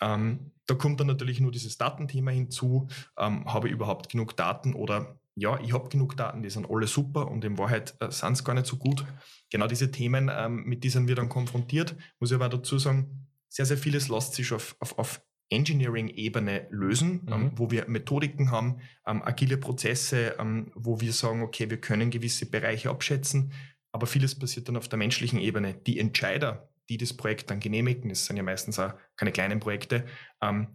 Ähm, 0.00 0.52
da 0.66 0.74
kommt 0.74 1.00
dann 1.00 1.08
natürlich 1.08 1.40
nur 1.40 1.52
dieses 1.52 1.76
Datenthema 1.76 2.30
hinzu. 2.30 2.88
Ähm, 3.18 3.44
habe 3.52 3.68
ich 3.68 3.74
überhaupt 3.74 4.10
genug 4.10 4.36
Daten 4.36 4.74
oder 4.74 5.18
ja, 5.34 5.58
ich 5.60 5.72
habe 5.72 5.88
genug 5.88 6.16
Daten, 6.16 6.42
die 6.42 6.50
sind 6.50 6.68
alle 6.68 6.86
super 6.86 7.28
und 7.28 7.44
in 7.44 7.58
Wahrheit 7.58 7.94
äh, 8.00 8.10
sind 8.10 8.32
es 8.32 8.44
gar 8.44 8.54
nicht 8.54 8.66
so 8.66 8.76
gut. 8.76 9.04
Genau 9.50 9.66
diese 9.66 9.90
Themen, 9.90 10.30
ähm, 10.32 10.64
mit 10.64 10.84
denen 10.84 11.08
wir 11.08 11.14
dann 11.14 11.28
konfrontiert, 11.28 11.96
muss 12.18 12.30
ich 12.30 12.34
aber 12.34 12.48
dazu 12.48 12.78
sagen, 12.78 13.26
sehr, 13.48 13.66
sehr 13.66 13.78
vieles 13.78 14.08
lässt 14.08 14.34
sich 14.34 14.52
auf, 14.52 14.76
auf, 14.78 14.98
auf 14.98 15.22
Engineering-Ebene 15.50 16.68
lösen, 16.70 17.26
ähm, 17.26 17.26
mhm. 17.26 17.32
ähm, 17.32 17.52
wo 17.56 17.70
wir 17.70 17.88
Methodiken 17.88 18.50
haben, 18.50 18.80
ähm, 19.06 19.22
agile 19.22 19.56
Prozesse, 19.56 20.36
ähm, 20.38 20.72
wo 20.74 21.00
wir 21.00 21.12
sagen, 21.12 21.42
okay, 21.42 21.68
wir 21.68 21.80
können 21.80 22.10
gewisse 22.10 22.46
Bereiche 22.46 22.90
abschätzen, 22.90 23.52
aber 23.92 24.06
vieles 24.06 24.38
passiert 24.38 24.68
dann 24.68 24.76
auf 24.76 24.88
der 24.88 24.98
menschlichen 24.98 25.40
Ebene. 25.40 25.74
Die 25.74 25.98
Entscheider, 25.98 26.70
die 26.88 26.96
das 26.96 27.12
Projekt 27.12 27.50
dann 27.50 27.60
genehmigen, 27.60 28.08
das 28.08 28.26
sind 28.26 28.36
ja 28.36 28.42
meistens 28.42 28.78
auch 28.78 28.94
keine 29.16 29.32
kleinen 29.32 29.60
Projekte, 29.60 30.06
ähm, 30.40 30.68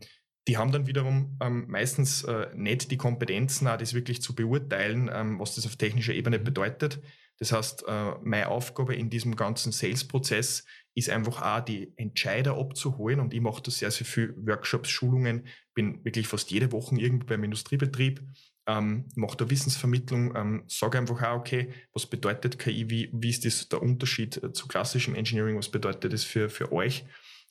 die 0.47 0.57
haben 0.57 0.71
dann 0.71 0.85
wiederum 0.85 1.37
ähm, 1.41 1.65
meistens 1.67 2.23
äh, 2.23 2.47
nicht 2.53 2.91
die 2.91 2.97
Kompetenzen, 2.97 3.67
auch 3.67 3.77
das 3.77 3.95
wirklich 3.95 4.21
zu 4.21 4.35
beurteilen, 4.35 5.09
was 5.39 5.55
das 5.55 5.65
auf 5.65 5.75
technischer 5.75 6.13
Ebene 6.13 6.37
mhm. 6.37 6.43
bedeutet. 6.43 6.99
Das 7.39 7.51
heißt, 7.51 7.85
äh, 7.87 8.11
meine 8.23 8.47
Aufgabe 8.47 8.95
in 8.95 9.09
diesem 9.09 9.35
ganzen 9.35 9.71
Sales-Prozess 9.71 10.65
ist 10.93 11.09
einfach 11.09 11.41
auch 11.41 11.65
die 11.65 11.93
Entscheider 11.97 12.57
abzuholen 12.57 13.19
und 13.19 13.33
ich 13.33 13.41
mache 13.41 13.61
da 13.61 13.71
sehr, 13.71 13.91
sehr 13.91 14.07
viel 14.07 14.33
Workshops, 14.37 14.89
Schulungen, 14.89 15.47
bin 15.73 16.03
wirklich 16.05 16.27
fast 16.27 16.49
jede 16.51 16.71
Woche 16.71 16.95
irgendwo 16.95 17.25
beim 17.27 17.43
Industriebetrieb, 17.43 18.23
ähm, 18.67 19.09
mache 19.15 19.35
da 19.37 19.49
Wissensvermittlung, 19.49 20.35
ähm, 20.35 20.63
sage 20.67 20.97
einfach 20.97 21.21
auch, 21.21 21.39
okay, 21.39 21.73
was 21.93 22.07
bedeutet 22.07 22.57
KI, 22.57 22.89
wie, 22.89 23.09
wie 23.13 23.29
ist 23.29 23.43
das 23.43 23.67
der 23.67 23.81
Unterschied 23.81 24.41
äh, 24.41 24.53
zu 24.53 24.67
klassischem 24.67 25.15
Engineering, 25.15 25.57
was 25.57 25.69
bedeutet 25.69 26.13
das 26.13 26.23
für, 26.23 26.49
für 26.49 26.71
euch? 26.71 27.05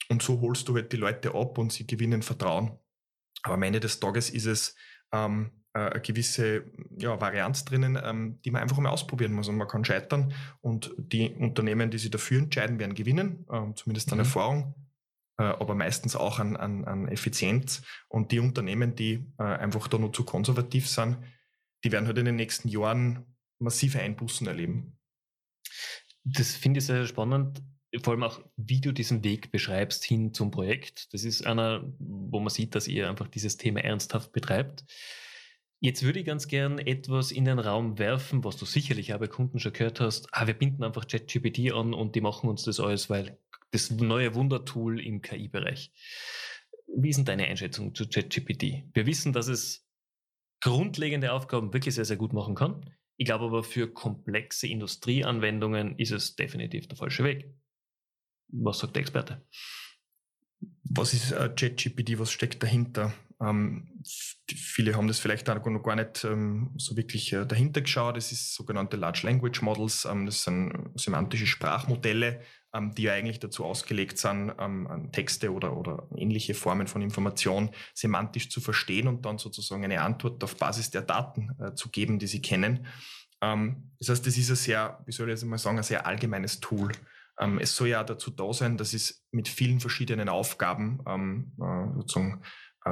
Und 0.09 0.23
so 0.23 0.41
holst 0.41 0.69
du 0.69 0.75
halt 0.75 0.93
die 0.93 0.97
Leute 0.97 1.35
ab 1.35 1.59
und 1.59 1.73
sie 1.73 1.87
gewinnen 1.87 2.23
Vertrauen. 2.23 2.79
Aber 3.43 3.55
am 3.55 3.63
Ende 3.63 3.81
des 3.81 4.01
Tages 4.01 4.31
ist 4.31 4.47
es 4.47 4.75
ähm, 5.13 5.64
äh, 5.75 5.91
eine 5.91 6.01
gewisse 6.01 6.65
ja, 6.97 7.21
Varianz 7.21 7.65
drinnen, 7.65 7.99
ähm, 8.03 8.41
die 8.45 8.51
man 8.51 8.63
einfach 8.63 8.79
mal 8.79 8.91
ausprobieren 8.91 9.33
muss. 9.33 9.49
Und 9.49 9.57
man 9.57 9.69
kann 9.69 9.85
scheitern 9.85 10.33
und 10.61 10.95
die 10.97 11.31
Unternehmen, 11.31 11.91
die 11.91 11.99
sich 11.99 12.11
dafür 12.11 12.39
entscheiden, 12.39 12.79
werden 12.79 12.95
gewinnen, 12.95 13.47
ähm, 13.51 13.77
zumindest 13.77 14.11
an 14.13 14.19
mhm. 14.19 14.25
Erfahrung, 14.25 14.75
äh, 15.39 15.43
aber 15.43 15.75
meistens 15.75 16.17
auch 16.17 16.39
an, 16.39 16.57
an, 16.57 16.85
an 16.85 17.09
Effizienz. 17.09 17.83
Und 18.09 18.33
die 18.33 18.41
Unternehmen, 18.41 18.95
die 18.95 19.27
äh, 19.39 19.43
einfach 19.43 19.89
da 19.89 19.99
nur 19.99 20.13
zu 20.13 20.25
konservativ 20.25 20.89
sind, 20.89 21.19
die 21.85 21.93
werden 21.93 22.07
halt 22.07 22.19
in 22.19 22.25
den 22.25 22.37
nächsten 22.37 22.69
Jahren 22.69 23.27
massive 23.59 24.01
Einbußen 24.01 24.47
erleben. 24.47 24.99
Das 26.25 26.55
finde 26.55 26.79
ich 26.79 26.87
sehr 26.87 27.07
spannend 27.07 27.63
vor 28.03 28.13
allem 28.13 28.23
auch, 28.23 28.41
wie 28.57 28.81
du 28.81 28.93
diesen 28.93 29.23
Weg 29.25 29.51
beschreibst 29.51 30.05
hin 30.05 30.35
zum 30.35 30.51
Projekt. 30.51 31.13
Das 31.13 31.25
ist 31.25 31.47
einer, 31.47 31.85
wo 31.99 32.41
man 32.41 32.51
sieht, 32.51 32.75
dass 32.75 32.89
ihr 32.89 33.09
einfach 33.09 33.29
dieses 33.29 33.57
Thema 33.57 33.81
ernsthaft 33.81 34.33
betreibt. 34.33 34.85
Jetzt 35.85 36.03
würde 36.03 36.21
ich 36.21 36.25
ganz 36.25 36.49
gern 36.49 36.79
etwas 36.79 37.31
in 37.31 37.45
den 37.45 37.59
Raum 37.59 37.99
werfen, 37.99 38.43
was 38.43 38.57
du 38.57 38.65
sicherlich 38.65 39.13
auch 39.13 39.19
bei 39.19 39.27
Kunden 39.27 39.59
schon 39.59 39.75
gehört 39.75 40.01
hast. 40.01 40.27
Ah, 40.33 40.47
wir 40.47 40.55
binden 40.55 40.83
einfach 40.83 41.07
ChatGPT 41.07 41.75
an 41.75 41.93
und 41.93 42.15
die 42.15 42.23
machen 42.23 42.49
uns 42.49 42.63
das 42.63 42.81
alles, 42.81 43.11
weil 43.11 43.37
das 43.71 43.91
neue 43.91 44.35
Wundertool 44.35 44.99
im 44.99 45.21
KI-Bereich. 45.21 45.93
Wie 46.87 47.11
ist 47.11 47.17
denn 47.17 47.27
deine 47.27 47.45
Einschätzung 47.45 47.95
zu 47.95 48.09
ChatGPT? 48.09 48.85
Wir 48.95 49.05
wissen, 49.05 49.35
dass 49.35 49.49
es 49.49 49.87
grundlegende 50.63 51.33
Aufgaben 51.33 51.75
wirklich 51.75 51.95
sehr, 51.97 52.07
sehr 52.07 52.17
gut 52.17 52.33
machen 52.33 52.55
kann. 52.55 52.91
Ich 53.19 53.27
glaube 53.27 53.45
aber, 53.45 53.63
für 53.63 53.93
komplexe 53.93 54.67
Industrieanwendungen 54.67 55.99
ist 55.99 56.13
es 56.13 56.35
definitiv 56.35 56.89
der 56.89 56.97
falsche 56.97 57.25
Weg. 57.25 57.53
Was 58.49 58.79
sagt 58.79 58.97
der 58.97 59.03
Experte? 59.03 59.47
Was 60.85 61.13
ist 61.13 61.33
äh, 61.33 61.51
ChatGPT? 61.55 62.19
Was 62.19 62.33
steckt 62.33 62.63
dahinter? 62.63 63.13
Ähm, 63.41 64.03
viele 64.49 64.97
haben 64.97 65.09
das 65.09 65.19
vielleicht 65.19 65.49
auch 65.51 65.65
noch 65.67 65.83
gar 65.83 65.97
nicht 65.97 66.25
ähm, 66.25 66.71
so 66.77 66.97
wirklich 66.97 67.33
äh, 67.33 67.47
dahinter 67.47 67.81
geschaut. 67.81 68.17
Das 68.17 68.33
ist 68.33 68.55
sogenannte 68.55 68.97
Large 68.97 69.21
Language 69.25 69.63
Models. 69.63 70.05
Ähm, 70.05 70.27
das 70.27 70.45
sind 70.45 70.73
semantische 70.95 71.47
Sprachmodelle, 71.47 72.41
ähm, 72.73 72.95
die 72.95 73.03
ja 73.03 73.15
eigentlich 73.15 73.41
dazu 73.41 73.65
ausgelegt 73.65 74.19
sind, 74.19 74.53
ähm, 74.59 75.11
Texte 75.13 75.53
oder, 75.53 75.77
oder 75.77 76.09
ähnliche 76.17 76.55
Formen 76.55 76.87
von 76.87 77.03
Information 77.03 77.71
semantisch 77.95 78.51
zu 78.51 78.61
verstehen 78.61 79.09
und 79.09 79.25
dann 79.25 79.39
sozusagen 79.39 79.85
eine 79.85 80.03
Antwort 80.03 80.43
auf 80.45 80.57
Basis 80.57 80.91
der 80.91 81.03
Daten 81.03 81.51
äh, 81.61 81.75
zu 81.75 81.91
geben, 81.91 82.19
die 82.19 82.27
sie 82.27 82.43
kennen. 82.43 82.87
Ähm, 83.41 83.91
das 83.99 84.11
heißt, 84.11 84.27
das 84.27 84.37
ist 84.37 84.51
ein 84.51 84.57
sehr, 84.57 85.03
wie 85.07 85.13
soll 85.13 85.29
ich 85.29 85.33
jetzt 85.33 85.45
mal 85.45 85.59
sagen, 85.59 85.79
ein 85.79 85.85
sehr 85.85 86.07
allgemeines 86.07 86.61
Tool. 86.61 86.93
Es 87.59 87.75
soll 87.75 87.89
ja 87.89 88.05
dazu 88.05 88.31
da 88.31 88.53
sein, 88.53 88.77
dass 88.77 88.95
es 88.95 89.27
mit 89.33 89.49
vielen 89.49 89.81
verschiedenen 89.81 90.29
Aufgaben 90.29 91.01
ähm, 91.05 91.53
äh, 91.61 91.93
sozusagen 91.97 92.43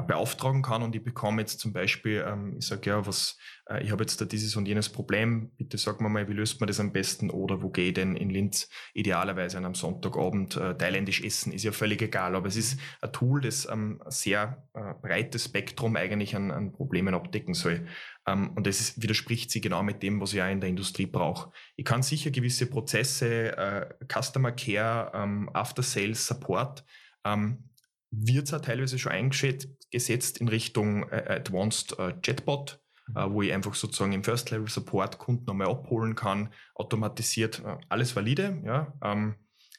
beauftragen 0.01 0.63
kann 0.63 0.83
und 0.83 0.97
ich 0.97 1.05
bekomme 1.05 1.43
jetzt 1.43 1.61
zum 1.61 1.75
Beispiel, 1.75 2.25
ähm, 2.27 2.57
ich 2.59 2.67
sage 2.67 2.89
ja, 2.89 3.07
was, 3.07 3.37
äh, 3.69 3.85
ich 3.85 3.91
habe 3.91 4.03
jetzt 4.03 4.19
da 4.21 4.25
dieses 4.25 4.57
und 4.57 4.67
jenes 4.67 4.89
Problem, 4.89 5.51
bitte 5.59 5.77
sag 5.77 6.01
mir 6.01 6.09
mal, 6.09 6.29
wie 6.29 6.33
löst 6.33 6.61
man 6.61 6.67
das 6.67 6.81
am 6.81 6.93
besten 6.93 7.29
oder 7.29 7.61
wo 7.61 7.69
gehe 7.69 7.89
ich 7.89 7.95
denn 7.95 8.17
in 8.17 8.31
Linz 8.31 8.71
idealerweise 8.95 9.59
an 9.59 9.67
einem 9.67 9.75
Sonntagabend 9.75 10.57
äh, 10.57 10.75
thailändisch 10.79 11.23
essen, 11.23 11.53
ist 11.53 11.65
ja 11.65 11.73
völlig 11.73 12.01
egal, 12.01 12.35
aber 12.35 12.49
es 12.49 12.57
ist 12.57 12.81
ein 13.03 13.13
Tool, 13.13 13.43
das 13.43 13.69
ähm, 13.71 14.01
ein 14.03 14.11
sehr 14.11 14.67
äh, 14.73 14.95
breites 15.03 15.45
Spektrum 15.45 15.97
eigentlich 15.97 16.35
an, 16.35 16.51
an 16.51 16.73
Problemen 16.73 17.15
abdecken 17.15 17.53
soll. 17.53 17.87
Ähm, 18.27 18.53
und 18.55 18.67
das 18.67 18.81
ist, 18.81 19.03
widerspricht 19.03 19.51
sie 19.51 19.61
genau 19.61 19.83
mit 19.83 20.03
dem, 20.03 20.23
was 20.23 20.33
ich 20.33 20.41
auch 20.41 20.51
in 20.51 20.61
der 20.61 20.71
Industrie 20.71 21.07
brauche. 21.07 21.51
Ich 21.77 21.85
kann 21.85 22.03
sicher 22.03 22.31
gewisse 22.31 22.65
Prozesse, 22.65 23.57
äh, 23.59 23.87
Customer 24.11 24.53
Care, 24.53 25.13
ähm, 25.15 25.51
After 25.53 25.83
Sales 25.83 26.27
Support, 26.27 26.83
ähm, 27.25 27.69
wird 28.13 28.53
es 28.53 28.63
teilweise 28.63 28.99
schon 28.99 29.13
eingesetzt 29.13 30.39
in 30.39 30.49
Richtung 30.49 31.09
äh, 31.09 31.25
Advanced 31.29 31.99
äh, 31.99 32.13
Chatbot, 32.23 32.81
äh, 33.17 33.25
wo 33.29 33.43
ich 33.43 33.53
einfach 33.53 33.75
sozusagen 33.75 34.13
im 34.13 34.23
First 34.23 34.51
Level 34.51 34.69
Support 34.69 35.19
Kunden 35.19 35.47
nochmal 35.47 35.69
abholen 35.69 36.15
kann, 36.15 36.53
automatisiert, 36.75 37.63
alles 37.89 38.15
valide, 38.15 38.63
ja. 38.65 38.93
Ähm, 39.03 39.37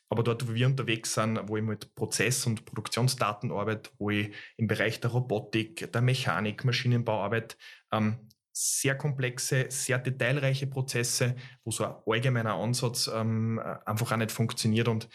aber 0.10 0.22
dort, 0.22 0.48
wo 0.48 0.54
wir 0.54 0.68
unterwegs 0.68 1.16
sind, 1.16 1.40
wo 1.48 1.58
ich 1.58 1.64
mit 1.64 1.96
Prozess- 1.96 2.46
und 2.46 2.66
Produktionsdaten 2.66 3.52
arbeite, 3.52 3.90
wo 3.98 4.12
ich 4.12 4.32
im 4.58 4.68
Bereich 4.68 5.00
der 5.00 5.10
Robotik, 5.10 5.92
der 5.92 6.02
Mechanik, 6.02 6.66
Maschinenbau 6.66 7.24
arbeite, 7.24 7.56
ähm, 7.92 8.30
sehr 8.52 8.96
komplexe, 8.96 9.66
sehr 9.70 9.98
detailreiche 9.98 10.68
Prozesse, 10.68 11.36
wo 11.64 11.72
so 11.72 11.86
ein 11.86 11.96
allgemeiner 12.06 12.54
Ansatz 12.54 13.10
ähm, 13.12 13.60
einfach 13.86 14.12
auch 14.12 14.18
nicht 14.18 14.32
funktioniert 14.32 14.88
und 14.88 15.10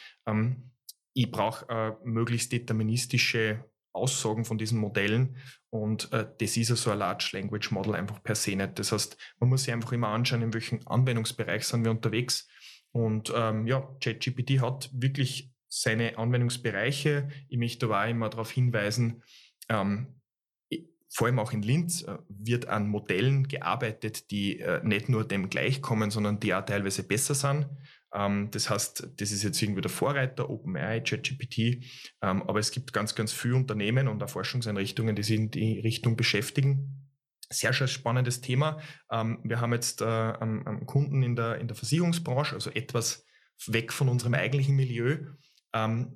ich 1.14 1.30
brauche 1.30 1.68
äh, 1.68 1.92
möglichst 2.04 2.52
deterministische 2.52 3.64
Aussagen 3.92 4.44
von 4.44 4.58
diesen 4.58 4.78
Modellen 4.78 5.36
und 5.70 6.12
äh, 6.12 6.26
das 6.38 6.56
ist 6.56 6.68
ja 6.68 6.76
so 6.76 6.90
ein 6.90 6.98
Large 6.98 7.30
Language 7.32 7.70
Model 7.70 7.94
einfach 7.94 8.22
per 8.22 8.34
se 8.34 8.54
nicht. 8.54 8.78
Das 8.78 8.92
heißt, 8.92 9.16
man 9.40 9.50
muss 9.50 9.64
sich 9.64 9.72
einfach 9.72 9.92
immer 9.92 10.08
anschauen, 10.08 10.42
in 10.42 10.54
welchem 10.54 10.80
Anwendungsbereich 10.86 11.64
sind 11.64 11.84
wir 11.84 11.90
unterwegs 11.90 12.48
und 12.92 13.32
ähm, 13.34 13.66
ja, 13.66 13.80
ChatGPT 14.00 14.60
hat 14.60 14.90
wirklich 14.92 15.52
seine 15.68 16.16
Anwendungsbereiche. 16.16 17.28
Ich 17.48 17.58
möchte 17.58 17.86
aber 17.86 18.02
auch 18.02 18.08
immer 18.08 18.30
darauf 18.30 18.50
hinweisen, 18.50 19.22
ähm, 19.68 20.18
vor 21.10 21.26
allem 21.26 21.38
auch 21.38 21.52
in 21.52 21.62
Linz 21.62 22.02
äh, 22.02 22.18
wird 22.28 22.68
an 22.68 22.88
Modellen 22.88 23.48
gearbeitet, 23.48 24.30
die 24.30 24.60
äh, 24.60 24.80
nicht 24.84 25.08
nur 25.08 25.26
dem 25.26 25.48
gleichkommen, 25.48 26.10
sondern 26.10 26.40
die 26.40 26.54
auch 26.54 26.64
teilweise 26.64 27.02
besser 27.02 27.34
sind. 27.34 27.66
Ähm, 28.14 28.50
das 28.50 28.70
heißt, 28.70 29.10
das 29.16 29.32
ist 29.32 29.42
jetzt 29.42 29.60
irgendwie 29.62 29.80
der 29.80 29.90
Vorreiter, 29.90 30.50
OpenAI, 30.50 31.00
ChatGPT, 31.00 31.84
ähm, 32.22 32.42
aber 32.42 32.58
es 32.58 32.70
gibt 32.70 32.92
ganz, 32.92 33.14
ganz 33.14 33.32
viele 33.32 33.56
Unternehmen 33.56 34.08
und 34.08 34.22
auch 34.22 34.30
Forschungseinrichtungen, 34.30 35.16
die 35.16 35.22
sich 35.22 35.38
in 35.38 35.50
die 35.50 35.80
Richtung 35.80 36.16
beschäftigen. 36.16 37.08
Sehr, 37.50 37.72
sehr 37.72 37.88
spannendes 37.88 38.40
Thema. 38.40 38.80
Ähm, 39.10 39.40
wir 39.44 39.60
haben 39.60 39.72
jetzt 39.72 40.02
äh, 40.02 40.04
einen 40.04 40.86
Kunden 40.86 41.22
in 41.22 41.36
der, 41.36 41.58
in 41.58 41.68
der 41.68 41.76
Versicherungsbranche, 41.76 42.54
also 42.54 42.70
etwas 42.70 43.24
weg 43.66 43.92
von 43.92 44.08
unserem 44.08 44.34
eigentlichen 44.34 44.76
Milieu, 44.76 45.18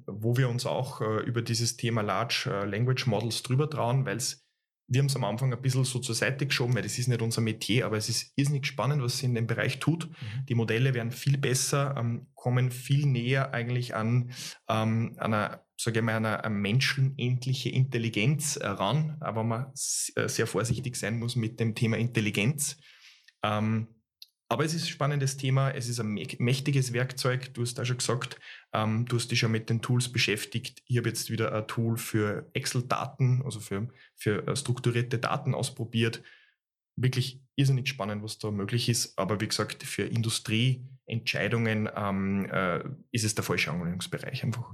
wo 0.06 0.36
wir 0.36 0.48
uns 0.48 0.64
auch 0.64 1.02
äh, 1.02 1.20
über 1.24 1.42
dieses 1.42 1.76
Thema 1.76 2.00
Large 2.00 2.50
äh, 2.50 2.64
Language 2.64 3.06
Models 3.06 3.42
drüber 3.42 3.68
trauen, 3.68 4.06
weil 4.06 4.16
es 4.16 4.41
wir 4.88 4.98
haben 4.98 5.06
es 5.06 5.16
am 5.16 5.24
Anfang 5.24 5.52
ein 5.52 5.62
bisschen 5.62 5.84
so 5.84 5.98
zur 5.98 6.14
Seite 6.14 6.46
geschoben, 6.46 6.74
weil 6.74 6.82
das 6.82 6.98
ist 6.98 7.08
nicht 7.08 7.22
unser 7.22 7.40
Metier, 7.40 7.86
aber 7.86 7.96
es 7.96 8.08
ist 8.08 8.32
irrsinnig 8.36 8.66
spannend, 8.66 9.02
was 9.02 9.18
sie 9.18 9.26
in 9.26 9.34
dem 9.34 9.46
Bereich 9.46 9.78
tut. 9.78 10.08
Mhm. 10.08 10.46
Die 10.46 10.54
Modelle 10.54 10.94
werden 10.94 11.12
viel 11.12 11.38
besser, 11.38 11.94
ähm, 11.98 12.26
kommen 12.34 12.70
viel 12.70 13.06
näher 13.06 13.54
eigentlich 13.54 13.94
an 13.94 14.32
ähm, 14.68 15.16
einer, 15.18 15.64
sage 15.78 16.00
ich 16.00 16.04
mal, 16.04 16.16
einer, 16.16 16.44
einer 16.44 16.54
menschenähnliche 16.54 17.70
Intelligenz 17.70 18.58
ran, 18.60 19.16
aber 19.20 19.44
man 19.44 19.72
äh, 20.16 20.28
sehr 20.28 20.46
vorsichtig 20.46 20.96
sein 20.96 21.18
muss 21.18 21.36
mit 21.36 21.58
dem 21.60 21.74
Thema 21.74 21.96
Intelligenz. 21.96 22.76
Ähm, 23.42 23.88
aber 24.52 24.64
es 24.64 24.74
ist 24.74 24.84
ein 24.84 24.88
spannendes 24.88 25.38
Thema, 25.38 25.70
es 25.70 25.88
ist 25.88 25.98
ein 25.98 26.12
mächtiges 26.38 26.92
Werkzeug. 26.92 27.54
Du 27.54 27.62
hast 27.62 27.74
da 27.74 27.84
schon 27.84 27.96
gesagt, 27.96 28.38
ähm, 28.72 29.06
du 29.06 29.16
hast 29.16 29.30
dich 29.30 29.38
schon 29.38 29.50
mit 29.50 29.70
den 29.70 29.80
Tools 29.80 30.12
beschäftigt. 30.12 30.82
Ich 30.86 30.98
habe 30.98 31.08
jetzt 31.08 31.30
wieder 31.30 31.54
ein 31.54 31.66
Tool 31.66 31.96
für 31.96 32.50
Excel-Daten, 32.52 33.42
also 33.44 33.60
für, 33.60 33.88
für 34.14 34.46
äh, 34.46 34.54
strukturierte 34.54 35.18
Daten 35.18 35.54
ausprobiert. 35.54 36.22
Wirklich 36.96 37.42
irrsinnig 37.56 37.88
spannend, 37.88 38.22
was 38.22 38.38
da 38.38 38.50
möglich 38.50 38.88
ist. 38.88 39.18
Aber 39.18 39.40
wie 39.40 39.48
gesagt, 39.48 39.82
für 39.84 40.02
Industrieentscheidungen 40.02 41.88
ähm, 41.96 42.46
äh, 42.50 42.84
ist 43.10 43.24
es 43.24 43.34
der 43.34 43.44
falsche 43.44 43.70
Anwendungsbereich 43.70 44.44
einfach. 44.44 44.70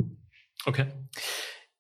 Okay. 0.65 0.87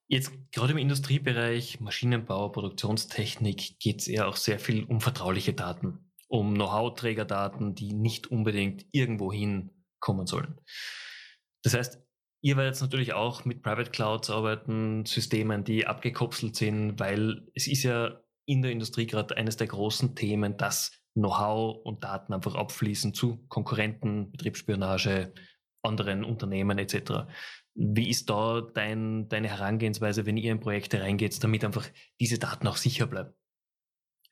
Jetzt 0.06 0.32
gerade 0.52 0.72
im 0.72 0.78
Industriebereich, 0.78 1.80
Maschinenbau, 1.80 2.48
Produktionstechnik 2.48 3.78
geht 3.80 4.00
es 4.00 4.08
eher 4.08 4.28
auch 4.28 4.36
sehr 4.36 4.58
viel 4.58 4.84
um 4.84 5.00
vertrauliche 5.00 5.52
Daten 5.52 6.07
um 6.28 6.54
Know-how-Trägerdaten, 6.54 7.74
die 7.74 7.92
nicht 7.92 8.28
unbedingt 8.28 8.86
irgendwo 8.92 9.32
hinkommen 9.32 10.26
sollen. 10.26 10.60
Das 11.62 11.74
heißt, 11.74 12.00
ihr 12.42 12.56
werdet 12.56 12.80
natürlich 12.80 13.14
auch 13.14 13.44
mit 13.44 13.62
Private 13.62 13.90
Clouds 13.90 14.30
arbeiten, 14.30 15.04
Systemen, 15.06 15.64
die 15.64 15.86
abgekapselt 15.86 16.54
sind, 16.54 17.00
weil 17.00 17.48
es 17.54 17.66
ist 17.66 17.82
ja 17.82 18.20
in 18.46 18.62
der 18.62 18.70
Industrie 18.70 19.06
gerade 19.06 19.36
eines 19.36 19.56
der 19.56 19.66
großen 19.66 20.14
Themen, 20.14 20.56
dass 20.56 20.92
Know-how 21.14 21.84
und 21.84 22.04
Daten 22.04 22.32
einfach 22.32 22.54
abfließen 22.54 23.12
zu 23.12 23.44
Konkurrenten, 23.48 24.30
Betriebsspionage, 24.30 25.32
anderen 25.82 26.24
Unternehmen 26.24 26.78
etc. 26.78 27.26
Wie 27.74 28.08
ist 28.08 28.30
da 28.30 28.60
dein, 28.60 29.28
deine 29.28 29.48
Herangehensweise, 29.48 30.26
wenn 30.26 30.36
ihr 30.36 30.52
in 30.52 30.60
Projekte 30.60 31.00
reingeht, 31.00 31.42
damit 31.42 31.64
einfach 31.64 31.86
diese 32.20 32.38
Daten 32.38 32.66
auch 32.66 32.76
sicher 32.76 33.06
bleiben? 33.06 33.32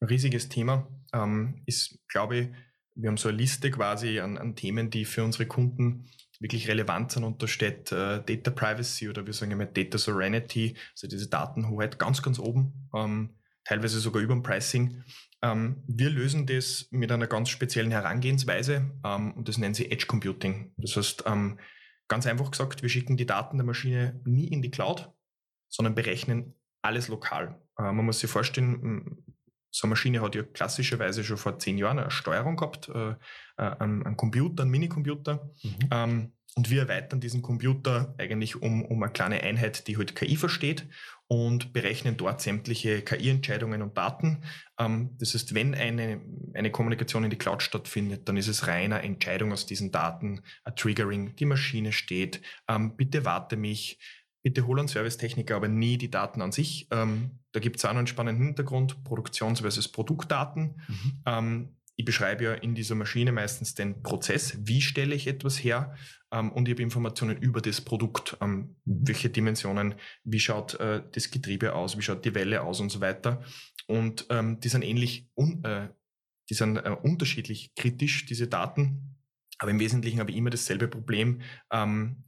Riesiges 0.00 0.49
Thema. 0.49 0.88
Ähm, 1.12 1.62
ist, 1.67 1.99
glaube 2.09 2.37
ich, 2.37 2.49
wir 2.97 3.09
haben 3.09 3.17
so 3.17 3.29
eine 3.29 3.38
Liste 3.38 3.71
quasi 3.71 4.21
an, 4.21 4.38
an, 4.38 4.57
Themen, 4.57 4.91
die 4.91 5.05
für 5.05 5.23
unsere 5.23 5.47
Kunden 5.47 6.09
wirklich 6.41 6.69
relevant 6.69 7.12
sind 7.12 7.25
und 7.25 7.43
da 7.43 7.47
steht 7.47 7.93
äh, 7.93 8.23
Data 8.23 8.50
Privacy 8.50 9.09
oder 9.09 9.26
wir 9.26 9.33
sagen 9.33 9.53
immer 9.53 9.67
Data 9.67 9.99
Sovereignty, 9.99 10.76
also 10.93 11.07
diese 11.07 11.29
Datenhoheit 11.29 11.99
ganz, 11.99 12.23
ganz 12.23 12.38
oben, 12.38 12.88
ähm, 12.95 13.37
teilweise 13.65 14.00
sogar 14.00 14.23
über 14.23 14.35
dem 14.35 14.43
Pricing. 14.43 15.03
Ähm, 15.43 15.83
wir 15.87 16.11
lösen 16.11 16.47
das 16.47 16.88
mit 16.91 17.12
einer 17.12 17.26
ganz 17.26 17.49
speziellen 17.49 17.91
Herangehensweise 17.91 18.91
ähm, 19.05 19.33
und 19.33 19.49
das 19.49 19.59
nennen 19.59 19.75
sie 19.75 19.91
Edge 19.91 20.07
Computing. 20.07 20.73
Das 20.76 20.97
heißt, 20.97 21.25
ähm, 21.26 21.59
ganz 22.09 22.26
einfach 22.26 22.50
gesagt, 22.50 22.83
wir 22.83 22.88
schicken 22.88 23.17
die 23.17 23.26
Daten 23.26 23.57
der 23.57 23.67
Maschine 23.67 24.21
nie 24.25 24.49
in 24.49 24.62
die 24.62 24.71
Cloud, 24.71 25.11
sondern 25.69 25.95
berechnen 25.95 26.55
alles 26.83 27.09
lokal. 27.09 27.61
Äh, 27.79 27.93
man 27.93 28.05
muss 28.05 28.21
sich 28.21 28.31
vorstellen, 28.31 29.25
so 29.76 29.87
eine 29.87 29.90
Maschine 29.90 30.23
hat 30.23 30.35
ja 30.35 30.42
klassischerweise 30.42 31.23
schon 31.23 31.37
vor 31.37 31.59
zehn 31.59 31.76
Jahren 31.76 31.99
eine 31.99 32.11
Steuerung 32.11 32.56
gehabt, 32.56 32.88
äh, 32.88 33.11
äh, 33.11 33.76
einen, 33.78 34.16
Computer, 34.16 34.62
einen 34.62 34.71
Minicomputer. 34.71 35.50
Mhm. 35.62 35.78
Ähm, 35.90 36.33
und 36.54 36.71
wir 36.71 36.80
erweitern 36.83 37.21
diesen 37.21 37.42
Computer 37.42 38.14
eigentlich 38.16 38.62
um, 38.62 38.83
um 38.83 39.02
eine 39.02 39.12
kleine 39.12 39.42
Einheit, 39.42 39.87
die 39.87 39.99
halt 39.99 40.16
KI 40.16 40.37
versteht 40.37 40.88
und 41.28 41.75
berechnen 41.75 42.16
dort 42.16 42.40
sämtliche 42.40 43.02
KI-Entscheidungen 43.02 43.83
und 43.83 43.99
Daten. 43.99 44.45
Ähm, 44.78 45.11
das 45.18 45.35
heißt, 45.35 45.54
wenn 45.54 45.75
eine, 45.75 46.23
eine 46.54 46.71
Kommunikation 46.71 47.25
in 47.25 47.30
die 47.30 47.37
Cloud 47.37 47.62
stattfindet, 47.62 48.26
dann 48.30 48.38
ist 48.38 48.49
es 48.49 48.66
reiner 48.66 49.04
Entscheidung 49.04 49.52
aus 49.52 49.66
diesen 49.66 49.92
Daten, 49.92 50.40
ein 50.64 50.75
Triggering, 50.75 51.37
die 51.37 51.45
Maschine 51.45 51.92
steht, 51.92 52.40
ähm, 52.66 52.97
bitte 52.97 53.26
warte 53.26 53.59
mich, 53.59 53.99
bitte 54.42 54.66
hol 54.66 54.78
einen 54.78 54.88
Servicetechniker, 54.88 55.54
aber 55.56 55.68
nie 55.68 55.99
die 55.99 56.11
Daten 56.11 56.40
an 56.40 56.52
sich. 56.52 56.88
Ähm, 56.92 57.40
da 57.57 57.61
gibt 57.61 57.77
es 57.79 57.87
auch 57.87 57.93
noch 57.93 58.01
einen 58.01 58.07
spannenden 58.07 58.45
Hintergrund, 58.45 59.02
Produktions- 59.02 59.63
versus 59.63 59.89
Produktdaten. 59.89 60.78
Mhm. 60.89 61.23
Ähm, 61.25 61.69
ich 61.95 62.04
beschreibe 62.04 62.45
ja 62.45 62.52
in 62.52 62.75
dieser 62.75 62.95
Maschine 62.95 63.33
meistens 63.33 63.75
den 63.75 64.02
Prozess, 64.02 64.59
wie 64.67 64.83
stelle 64.83 65.15
ich 65.15 65.26
etwas 65.26 65.65
her 65.65 65.95
ähm, 66.30 66.52
und 66.52 66.69
ich 66.69 66.75
habe 66.75 66.83
Informationen 66.83 67.39
über 67.39 67.63
das 67.63 67.80
Produkt, 67.80 68.37
ähm, 68.43 68.76
welche 68.85 69.30
Dimensionen, 69.30 69.95
wie 70.23 70.39
schaut 70.39 70.75
äh, 70.80 71.02
das 71.13 71.30
Getriebe 71.30 71.75
aus, 71.75 71.97
wie 71.97 72.02
schaut 72.02 72.26
die 72.26 72.35
Welle 72.35 72.61
aus 72.61 72.78
und 72.80 72.91
so 72.91 73.00
weiter. 73.00 73.43
Und 73.87 74.26
ähm, 74.28 74.61
die 74.61 74.69
sind 74.69 74.83
ähnlich, 74.83 75.30
un, 75.35 75.65
äh, 75.65 75.89
die 76.50 76.54
sind 76.54 76.76
äh, 76.76 76.91
unterschiedlich 76.91 77.75
kritisch, 77.75 78.26
diese 78.26 78.49
Daten. 78.49 79.17
Aber 79.57 79.71
im 79.71 79.80
Wesentlichen 79.80 80.21
habe 80.21 80.30
ich 80.30 80.37
immer 80.37 80.50
dasselbe 80.50 80.89
Problem. 80.89 81.41
Ähm, 81.73 82.25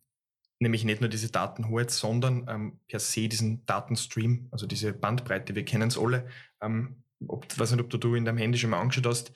nämlich 0.60 0.84
nicht 0.84 1.00
nur 1.00 1.10
diese 1.10 1.30
Datenhoheit, 1.30 1.90
sondern 1.90 2.46
ähm, 2.48 2.80
per 2.88 3.00
se 3.00 3.28
diesen 3.28 3.64
Datenstream, 3.66 4.48
also 4.50 4.66
diese 4.66 4.92
Bandbreite. 4.92 5.54
Wir 5.54 5.64
kennen 5.64 5.88
es 5.88 5.98
alle. 5.98 6.28
Ähm, 6.60 7.04
ob, 7.26 7.46
weiß 7.58 7.72
nicht, 7.72 7.80
ob 7.80 7.90
du, 7.90 7.98
du 7.98 8.14
in 8.14 8.24
deinem 8.24 8.38
Handy 8.38 8.58
schon 8.58 8.70
mal 8.70 8.80
angeschaut 8.80 9.06
hast. 9.06 9.32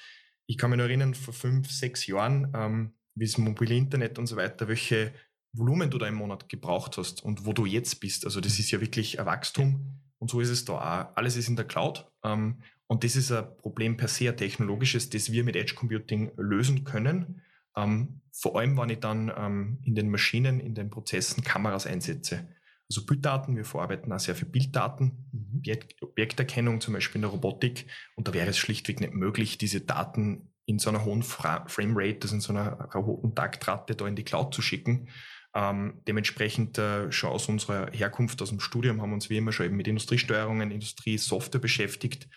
Ich 0.46 0.58
kann 0.58 0.70
mich 0.70 0.78
noch 0.78 0.84
erinnern, 0.84 1.14
vor 1.14 1.34
fünf, 1.34 1.70
sechs 1.70 2.06
Jahren, 2.06 2.52
ähm, 2.54 2.94
wie 3.14 3.24
es 3.24 3.38
mobile 3.38 3.74
Internet 3.74 4.18
und 4.18 4.26
so 4.26 4.36
weiter, 4.36 4.68
welche 4.68 5.12
Volumen 5.52 5.90
du 5.90 5.98
da 5.98 6.06
im 6.06 6.14
Monat 6.14 6.48
gebraucht 6.48 6.96
hast 6.96 7.22
und 7.22 7.44
wo 7.44 7.52
du 7.52 7.66
jetzt 7.66 8.00
bist. 8.00 8.24
Also 8.24 8.40
das 8.40 8.58
ist 8.58 8.70
ja 8.70 8.80
wirklich 8.80 9.20
ein 9.20 9.26
Wachstum. 9.26 10.00
Und 10.18 10.30
so 10.30 10.40
ist 10.40 10.50
es 10.50 10.64
da 10.64 10.74
auch. 10.74 11.16
Alles 11.16 11.36
ist 11.36 11.48
in 11.48 11.56
der 11.56 11.66
Cloud. 11.66 12.10
Ähm, 12.24 12.62
und 12.86 13.04
das 13.04 13.16
ist 13.16 13.32
ein 13.32 13.56
Problem 13.58 13.96
per 13.96 14.08
se, 14.08 14.28
ein 14.28 14.36
technologisches, 14.36 15.10
das 15.10 15.32
wir 15.32 15.44
mit 15.44 15.56
Edge 15.56 15.74
Computing 15.74 16.32
lösen 16.36 16.84
können. 16.84 17.42
Ähm, 17.76 18.20
vor 18.32 18.58
allem, 18.58 18.76
wenn 18.76 18.88
ich 18.88 19.00
dann 19.00 19.32
ähm, 19.36 19.78
in 19.84 19.94
den 19.94 20.10
Maschinen, 20.10 20.60
in 20.60 20.74
den 20.74 20.90
Prozessen 20.90 21.44
Kameras 21.44 21.86
einsetze. 21.86 22.48
Also 22.88 23.06
Bilddaten, 23.06 23.56
wir 23.56 23.64
verarbeiten 23.64 24.12
auch 24.12 24.18
sehr 24.18 24.34
viel 24.34 24.48
Bilddaten, 24.48 25.30
mhm. 25.32 25.62
Objekterkennung 26.00 26.80
zum 26.80 26.94
Beispiel 26.94 27.16
in 27.16 27.22
der 27.22 27.30
Robotik. 27.30 27.86
Und 28.16 28.28
da 28.28 28.34
wäre 28.34 28.48
es 28.48 28.58
schlichtweg 28.58 29.00
nicht 29.00 29.14
möglich, 29.14 29.58
diese 29.58 29.80
Daten 29.80 30.52
in 30.66 30.78
so 30.78 30.90
einer 30.90 31.04
hohen 31.04 31.22
Fra 31.22 31.64
Framerate, 31.68 32.20
also 32.22 32.34
in 32.34 32.40
so 32.40 32.52
einer 32.52 32.88
hohen 32.94 33.34
Taktrate 33.34 33.94
da 33.94 34.06
in 34.06 34.16
die 34.16 34.24
Cloud 34.24 34.54
zu 34.54 34.62
schicken. 34.62 35.08
Ähm, 35.54 36.00
dementsprechend 36.08 36.78
äh, 36.78 37.12
schon 37.12 37.30
aus 37.30 37.48
unserer 37.48 37.90
Herkunft, 37.92 38.40
aus 38.40 38.48
dem 38.48 38.60
Studium, 38.60 39.02
haben 39.02 39.10
wir 39.10 39.14
uns 39.14 39.28
wie 39.28 39.36
immer 39.36 39.52
schon 39.52 39.66
eben 39.66 39.76
mit 39.76 39.88
Industriesteuerungen, 39.88 40.70
Industriesoftware 40.70 41.60
beschäftigt. 41.60 42.28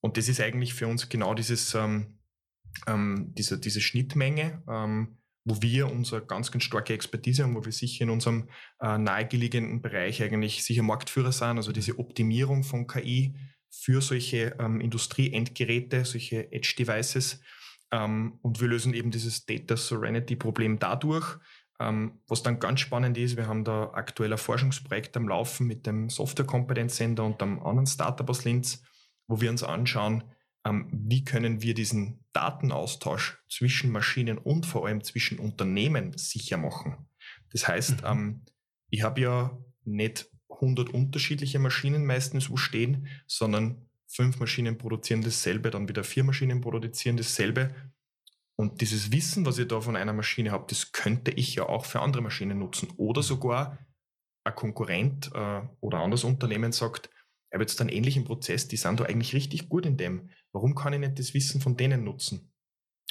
Und 0.00 0.16
das 0.16 0.28
ist 0.28 0.40
eigentlich 0.40 0.74
für 0.74 0.86
uns 0.86 1.08
genau 1.08 1.32
dieses, 1.32 1.74
ähm, 1.74 2.18
ähm, 2.86 3.32
diese, 3.36 3.58
diese 3.58 3.80
Schnittmenge, 3.80 4.62
ähm, 4.68 5.18
wo 5.44 5.60
wir 5.60 5.90
unsere 5.90 6.24
ganz, 6.24 6.52
ganz 6.52 6.64
starke 6.64 6.94
Expertise 6.94 7.42
haben, 7.42 7.54
wo 7.54 7.64
wir 7.64 7.72
sicher 7.72 8.04
in 8.04 8.10
unserem 8.10 8.48
äh, 8.80 8.98
nahegelegenen 8.98 9.82
Bereich 9.82 10.22
eigentlich 10.22 10.62
sicher 10.64 10.82
Marktführer 10.82 11.32
sind, 11.32 11.56
also 11.56 11.72
diese 11.72 11.98
Optimierung 11.98 12.62
von 12.62 12.86
KI 12.86 13.34
für 13.70 14.00
solche 14.02 14.56
ähm, 14.60 14.80
Industrie-Endgeräte, 14.80 16.04
solche 16.04 16.52
Edge-Devices. 16.52 17.40
Ähm, 17.90 18.38
und 18.42 18.60
wir 18.60 18.68
lösen 18.68 18.94
eben 18.94 19.10
dieses 19.10 19.46
Data 19.46 19.76
Sovereignty-Problem 19.76 20.78
dadurch. 20.78 21.38
Ähm, 21.80 22.20
was 22.28 22.42
dann 22.42 22.60
ganz 22.60 22.80
spannend 22.80 23.18
ist, 23.18 23.36
wir 23.36 23.48
haben 23.48 23.64
da 23.64 23.90
aktuell 23.94 24.32
ein 24.32 24.38
Forschungsprojekt 24.38 25.16
am 25.16 25.26
Laufen 25.26 25.66
mit 25.66 25.86
dem 25.86 26.10
Software 26.10 26.46
Competence 26.46 26.96
Center 26.96 27.24
und 27.24 27.42
einem 27.42 27.60
anderen 27.60 27.86
Startup 27.86 28.28
aus 28.28 28.44
Linz, 28.44 28.82
wo 29.26 29.40
wir 29.40 29.50
uns 29.50 29.64
anschauen, 29.64 30.22
wie 30.64 31.24
können 31.24 31.60
wir 31.62 31.74
diesen 31.74 32.24
Datenaustausch 32.32 33.42
zwischen 33.48 33.90
Maschinen 33.90 34.38
und 34.38 34.64
vor 34.64 34.86
allem 34.86 35.02
zwischen 35.02 35.38
Unternehmen 35.38 36.16
sicher 36.16 36.56
machen. 36.56 37.08
Das 37.50 37.66
heißt, 37.66 38.02
mhm. 38.02 38.06
ähm, 38.06 38.40
ich 38.90 39.02
habe 39.02 39.20
ja 39.20 39.58
nicht 39.84 40.30
100 40.50 40.90
unterschiedliche 40.90 41.58
Maschinen 41.58 42.06
meistens 42.06 42.50
wo 42.50 42.56
stehen, 42.56 43.08
sondern 43.26 43.88
fünf 44.06 44.38
Maschinen 44.38 44.78
produzieren 44.78 45.22
dasselbe, 45.22 45.70
dann 45.70 45.88
wieder 45.88 46.04
vier 46.04 46.24
Maschinen 46.24 46.60
produzieren 46.60 47.16
dasselbe. 47.16 47.74
Und 48.54 48.80
dieses 48.80 49.10
Wissen, 49.10 49.46
was 49.46 49.58
ich 49.58 49.66
da 49.66 49.80
von 49.80 49.96
einer 49.96 50.12
Maschine 50.12 50.52
habe, 50.52 50.66
das 50.68 50.92
könnte 50.92 51.30
ich 51.32 51.54
ja 51.54 51.68
auch 51.68 51.86
für 51.86 52.00
andere 52.00 52.22
Maschinen 52.22 52.58
nutzen. 52.58 52.90
Oder 52.96 53.22
sogar 53.22 53.78
ein 54.44 54.54
Konkurrent 54.54 55.30
äh, 55.34 55.62
oder 55.80 55.98
ein 55.98 56.04
anderes 56.04 56.24
Unternehmen 56.24 56.72
sagt, 56.72 57.10
er 57.50 57.58
wird 57.58 57.70
jetzt 57.70 57.80
einen 57.80 57.90
ähnlichen 57.90 58.24
Prozess, 58.24 58.68
die 58.68 58.76
sind 58.76 59.00
da 59.00 59.04
eigentlich 59.04 59.34
richtig 59.34 59.68
gut 59.68 59.84
in 59.84 59.96
dem. 59.96 60.30
Warum 60.52 60.74
kann 60.74 60.92
ich 60.92 61.00
nicht 61.00 61.18
das 61.18 61.34
Wissen 61.34 61.60
von 61.60 61.76
denen 61.76 62.04
nutzen? 62.04 62.52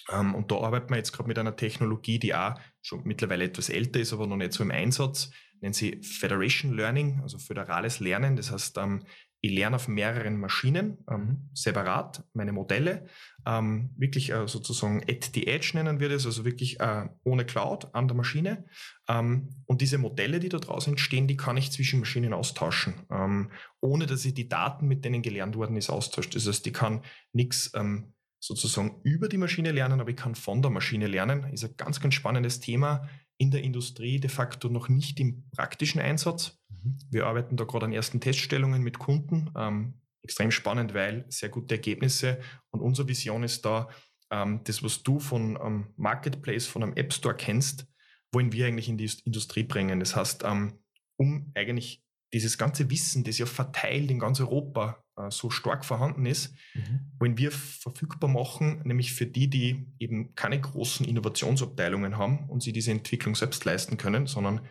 Ähm, 0.10 0.36
und 0.36 0.52
da 0.52 0.58
arbeiten 0.58 0.90
wir 0.90 0.98
jetzt 0.98 1.12
gerade 1.12 1.28
mit 1.28 1.38
einer 1.38 1.56
Technologie, 1.56 2.20
die 2.20 2.34
auch 2.36 2.56
schon 2.82 3.04
mittlerweile 3.04 3.46
etwas 3.46 3.70
älter 3.70 4.00
ist, 4.00 4.14
aber 4.14 4.28
noch 4.28 4.38
nicht 4.38 4.54
so 4.54 4.64
im 4.64 4.72
Einsatz. 4.72 5.32
Nennen 5.60 5.74
sie 5.74 6.02
Federation 6.02 6.74
Learning, 6.74 7.20
also 7.22 7.38
föderales 7.38 8.00
Lernen. 8.00 8.36
Das 8.36 8.52
heißt, 8.52 8.78
ähm, 8.78 9.06
ich 9.42 9.52
lerne 9.52 9.76
auf 9.76 9.88
mehreren 9.88 10.40
Maschinen 10.40 11.00
ähm, 11.10 11.22
Mhm. 11.22 11.50
separat 11.54 12.24
meine 12.34 12.52
Modelle, 12.54 13.08
ähm, 13.46 13.92
wirklich 13.98 14.32
äh, 14.32 14.48
sozusagen 14.48 15.02
at 15.10 15.32
the 15.34 15.48
edge 15.48 15.72
nennen 15.74 16.00
wir 16.00 16.10
das, 16.10 16.26
also 16.26 16.46
wirklich 16.46 16.80
äh, 16.80 17.10
ohne 17.24 17.46
Cloud 17.46 17.94
an 17.94 18.08
der 18.08 18.16
Maschine. 18.16 18.66
Ähm, 19.10 19.50
und 19.66 19.82
diese 19.82 19.98
Modelle, 19.98 20.40
die 20.40 20.50
da 20.50 20.60
draußen 20.60 20.94
entstehen, 20.94 21.28
die 21.28 21.38
kann 21.38 21.58
ich 21.58 21.72
zwischen 21.72 22.00
Maschinen 22.00 22.34
austauschen, 22.34 22.94
ähm, 23.12 23.52
ohne 23.82 24.06
dass 24.06 24.26
ich 24.26 24.34
die 24.34 24.48
Daten, 24.48 24.88
mit 24.88 25.04
denen 25.06 25.22
gelernt 25.22 25.56
worden 25.56 25.76
ist, 25.76 25.90
austausche. 25.90 26.30
Das 26.30 26.48
heißt, 26.48 26.66
ich 26.68 26.74
kann 26.74 27.02
nichts 27.34 27.72
ähm, 27.76 28.14
sozusagen 28.40 29.02
über 29.04 29.28
die 29.28 29.38
Maschine 29.38 29.72
lernen, 29.72 30.00
aber 30.02 30.10
ich 30.10 30.18
kann 30.18 30.36
von 30.36 30.62
der 30.62 30.72
Maschine 30.72 31.08
lernen. 31.08 31.52
Ist 31.54 31.64
ein 31.64 31.76
ganz, 31.78 32.00
ganz 32.00 32.14
spannendes 32.14 32.60
Thema 32.60 33.08
in 33.38 33.52
der 33.52 33.64
Industrie, 33.64 34.20
de 34.20 34.30
facto 34.30 34.70
noch 34.70 34.88
nicht 34.90 35.20
im 35.20 35.50
praktischen 35.52 36.00
Einsatz. 36.02 36.61
Wir 37.10 37.26
arbeiten 37.28 37.58
da 37.58 37.64
gerade 37.66 37.86
an 37.86 37.94
ersten 37.94 38.20
Teststellungen 38.20 38.82
mit 38.82 39.00
Kunden. 39.00 39.52
Ähm, 39.56 39.94
extrem 40.24 40.52
spannend, 40.52 40.94
weil 40.94 41.26
sehr 41.30 41.50
gute 41.50 41.76
Ergebnisse. 41.76 42.40
Und 42.70 42.82
unsere 42.82 43.08
Vision 43.08 43.44
ist 43.44 43.66
da, 43.66 43.90
ähm, 44.32 44.62
das, 44.64 44.84
was 44.84 45.04
du 45.04 45.20
von 45.20 45.58
einem 45.58 45.88
Marketplace, 45.98 46.68
von 46.68 46.84
einem 46.84 46.94
App 46.96 47.14
Store 47.14 47.36
kennst, 47.36 47.88
wollen 48.32 48.52
wir 48.54 48.68
eigentlich 48.68 48.90
in 48.90 48.98
die 48.98 49.12
Industrie 49.26 49.64
bringen. 49.64 50.00
Das 50.00 50.16
heißt, 50.16 50.44
ähm, 50.46 50.80
um 51.18 51.52
eigentlich 51.56 52.04
dieses 52.34 52.58
ganze 52.58 52.90
Wissen, 52.90 53.24
das 53.24 53.38
ja 53.38 53.46
verteilt 53.46 54.10
in 54.10 54.20
ganz 54.20 54.40
Europa 54.40 55.04
äh, 55.18 55.30
so 55.30 55.50
stark 55.50 55.84
vorhanden 55.84 56.26
ist, 56.26 56.54
Mhm. 56.74 57.12
wollen 57.20 57.38
wir 57.38 57.52
verfügbar 57.52 58.30
machen, 58.30 58.82
nämlich 58.86 59.12
für 59.12 59.26
die, 59.26 59.50
die 59.50 59.86
eben 60.00 60.34
keine 60.36 60.62
großen 60.62 61.06
Innovationsabteilungen 61.06 62.18
haben 62.18 62.50
und 62.50 62.64
sie 62.64 62.72
diese 62.72 62.92
Entwicklung 62.92 63.36
selbst 63.36 63.66
leisten 63.66 63.98
können, 63.98 64.28
sondern 64.28 64.62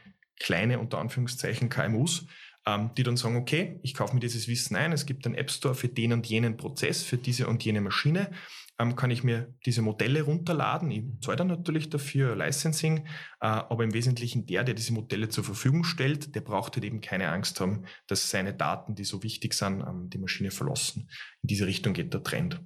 kleine, 0.40 0.80
unter 0.80 0.98
Anführungszeichen, 0.98 1.68
KMUs, 1.68 2.26
ähm, 2.66 2.90
die 2.96 3.04
dann 3.04 3.16
sagen, 3.16 3.36
okay, 3.36 3.78
ich 3.82 3.94
kaufe 3.94 4.14
mir 4.14 4.20
dieses 4.20 4.48
Wissen 4.48 4.74
ein, 4.74 4.92
es 4.92 5.06
gibt 5.06 5.24
einen 5.26 5.36
App 5.36 5.50
Store 5.50 5.74
für 5.74 5.88
den 5.88 6.12
und 6.12 6.26
jenen 6.26 6.56
Prozess, 6.56 7.02
für 7.02 7.16
diese 7.16 7.46
und 7.46 7.64
jene 7.64 7.80
Maschine, 7.80 8.30
ähm, 8.78 8.96
kann 8.96 9.10
ich 9.10 9.22
mir 9.22 9.54
diese 9.66 9.82
Modelle 9.82 10.22
runterladen. 10.22 10.90
Ich 10.90 11.04
zahle 11.20 11.36
dann 11.36 11.48
natürlich 11.48 11.90
dafür 11.90 12.34
Licensing, 12.34 13.06
äh, 13.40 13.46
aber 13.46 13.84
im 13.84 13.92
Wesentlichen 13.92 14.46
der, 14.46 14.64
der 14.64 14.74
diese 14.74 14.92
Modelle 14.92 15.28
zur 15.28 15.44
Verfügung 15.44 15.84
stellt, 15.84 16.34
der 16.34 16.40
braucht 16.40 16.76
halt 16.76 16.84
eben 16.84 17.00
keine 17.00 17.28
Angst 17.28 17.60
haben, 17.60 17.84
dass 18.06 18.30
seine 18.30 18.54
Daten, 18.54 18.94
die 18.94 19.04
so 19.04 19.22
wichtig 19.22 19.54
sind, 19.54 19.82
ähm, 19.82 20.08
die 20.10 20.18
Maschine 20.18 20.50
verlassen. 20.50 21.10
In 21.42 21.48
diese 21.48 21.66
Richtung 21.66 21.92
geht 21.92 22.14
der 22.14 22.22
Trend. 22.22 22.60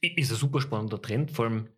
Ist 0.00 0.30
ein 0.30 0.36
super 0.36 0.60
spannender 0.60 1.02
Trend, 1.02 1.32
vor 1.32 1.46
allem 1.46 1.68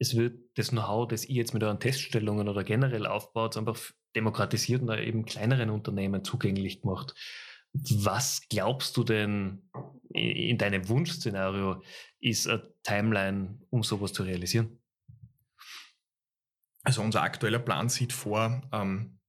es 0.00 0.16
wird 0.16 0.40
das 0.54 0.70
Know-how, 0.70 1.06
das 1.06 1.26
ihr 1.26 1.36
jetzt 1.36 1.52
mit 1.52 1.62
euren 1.62 1.78
Teststellungen 1.78 2.48
oder 2.48 2.64
generell 2.64 3.06
aufbaut, 3.06 3.56
einfach 3.56 3.78
demokratisiert 4.16 4.82
und 4.82 4.90
eben 4.98 5.26
kleineren 5.26 5.70
Unternehmen 5.70 6.24
zugänglich 6.24 6.80
gemacht. 6.80 7.14
Was 7.72 8.48
glaubst 8.48 8.96
du 8.96 9.04
denn 9.04 9.70
in 10.08 10.58
deinem 10.58 10.88
Wunschszenario 10.88 11.82
ist 12.18 12.48
eine 12.48 12.74
Timeline, 12.82 13.60
um 13.68 13.84
sowas 13.84 14.12
zu 14.12 14.24
realisieren? 14.24 14.80
Also 16.82 17.02
unser 17.02 17.22
aktueller 17.22 17.58
Plan 17.58 17.90
sieht 17.90 18.14
vor, 18.14 18.62
ähm, 18.72 19.20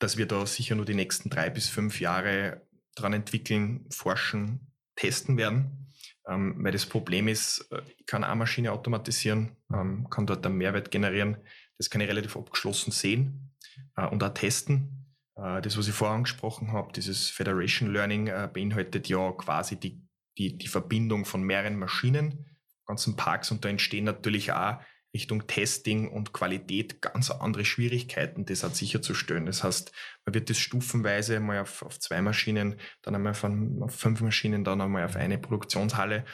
dass 0.00 0.16
wir 0.16 0.26
da 0.26 0.44
sicher 0.46 0.74
nur 0.74 0.84
die 0.84 0.94
nächsten 0.94 1.30
drei 1.30 1.48
bis 1.48 1.68
fünf 1.68 2.00
Jahre 2.00 2.66
dran 2.96 3.12
entwickeln, 3.12 3.86
forschen, 3.90 4.72
testen 4.96 5.36
werden. 5.36 5.92
Ähm, 6.28 6.56
weil 6.58 6.72
das 6.72 6.86
Problem 6.86 7.28
ist, 7.28 7.68
äh, 7.70 7.82
ich 7.98 8.06
kann 8.06 8.24
eine 8.24 8.36
Maschine 8.36 8.72
automatisieren, 8.72 9.56
ähm, 9.72 10.08
kann 10.10 10.26
dort 10.26 10.44
einen 10.44 10.56
Mehrwert 10.56 10.90
generieren. 10.90 11.36
Das 11.78 11.90
kann 11.90 12.00
ich 12.00 12.08
relativ 12.08 12.36
abgeschlossen 12.36 12.90
sehen 12.90 13.54
äh, 13.96 14.06
und 14.06 14.22
auch 14.22 14.34
testen. 14.34 15.06
Äh, 15.36 15.62
das, 15.62 15.78
was 15.78 15.88
ich 15.88 15.94
vorher 15.94 16.16
angesprochen 16.16 16.72
habe, 16.72 16.92
dieses 16.92 17.28
Federation 17.28 17.92
Learning 17.92 18.26
äh, 18.26 18.48
beinhaltet 18.52 19.08
ja 19.08 19.32
quasi 19.32 19.76
die, 19.76 20.02
die, 20.38 20.58
die 20.58 20.68
Verbindung 20.68 21.24
von 21.24 21.42
mehreren 21.42 21.78
Maschinen, 21.78 22.46
ganzen 22.86 23.16
Parks 23.16 23.50
und 23.50 23.64
da 23.64 23.68
entstehen 23.68 24.04
natürlich 24.04 24.52
auch 24.52 24.80
Richtung 25.16 25.46
Testing 25.46 26.08
und 26.10 26.34
Qualität 26.34 27.00
ganz 27.00 27.30
andere 27.30 27.64
Schwierigkeiten, 27.64 28.44
das 28.44 28.62
hat 28.62 28.76
sicherzustellen. 28.76 29.46
Das 29.46 29.64
heißt, 29.64 29.92
man 30.26 30.34
wird 30.34 30.50
das 30.50 30.58
stufenweise 30.58 31.40
mal 31.40 31.60
auf, 31.60 31.82
auf 31.82 31.98
zwei 31.98 32.20
Maschinen, 32.20 32.78
dann 33.00 33.14
einmal 33.14 33.32
von, 33.32 33.82
auf 33.82 33.94
fünf 33.94 34.20
Maschinen, 34.20 34.62
dann 34.62 34.82
einmal 34.82 35.06
auf 35.06 35.16
eine 35.16 35.38
Produktionshalle. 35.38 36.26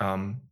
Ähm, 0.00 0.42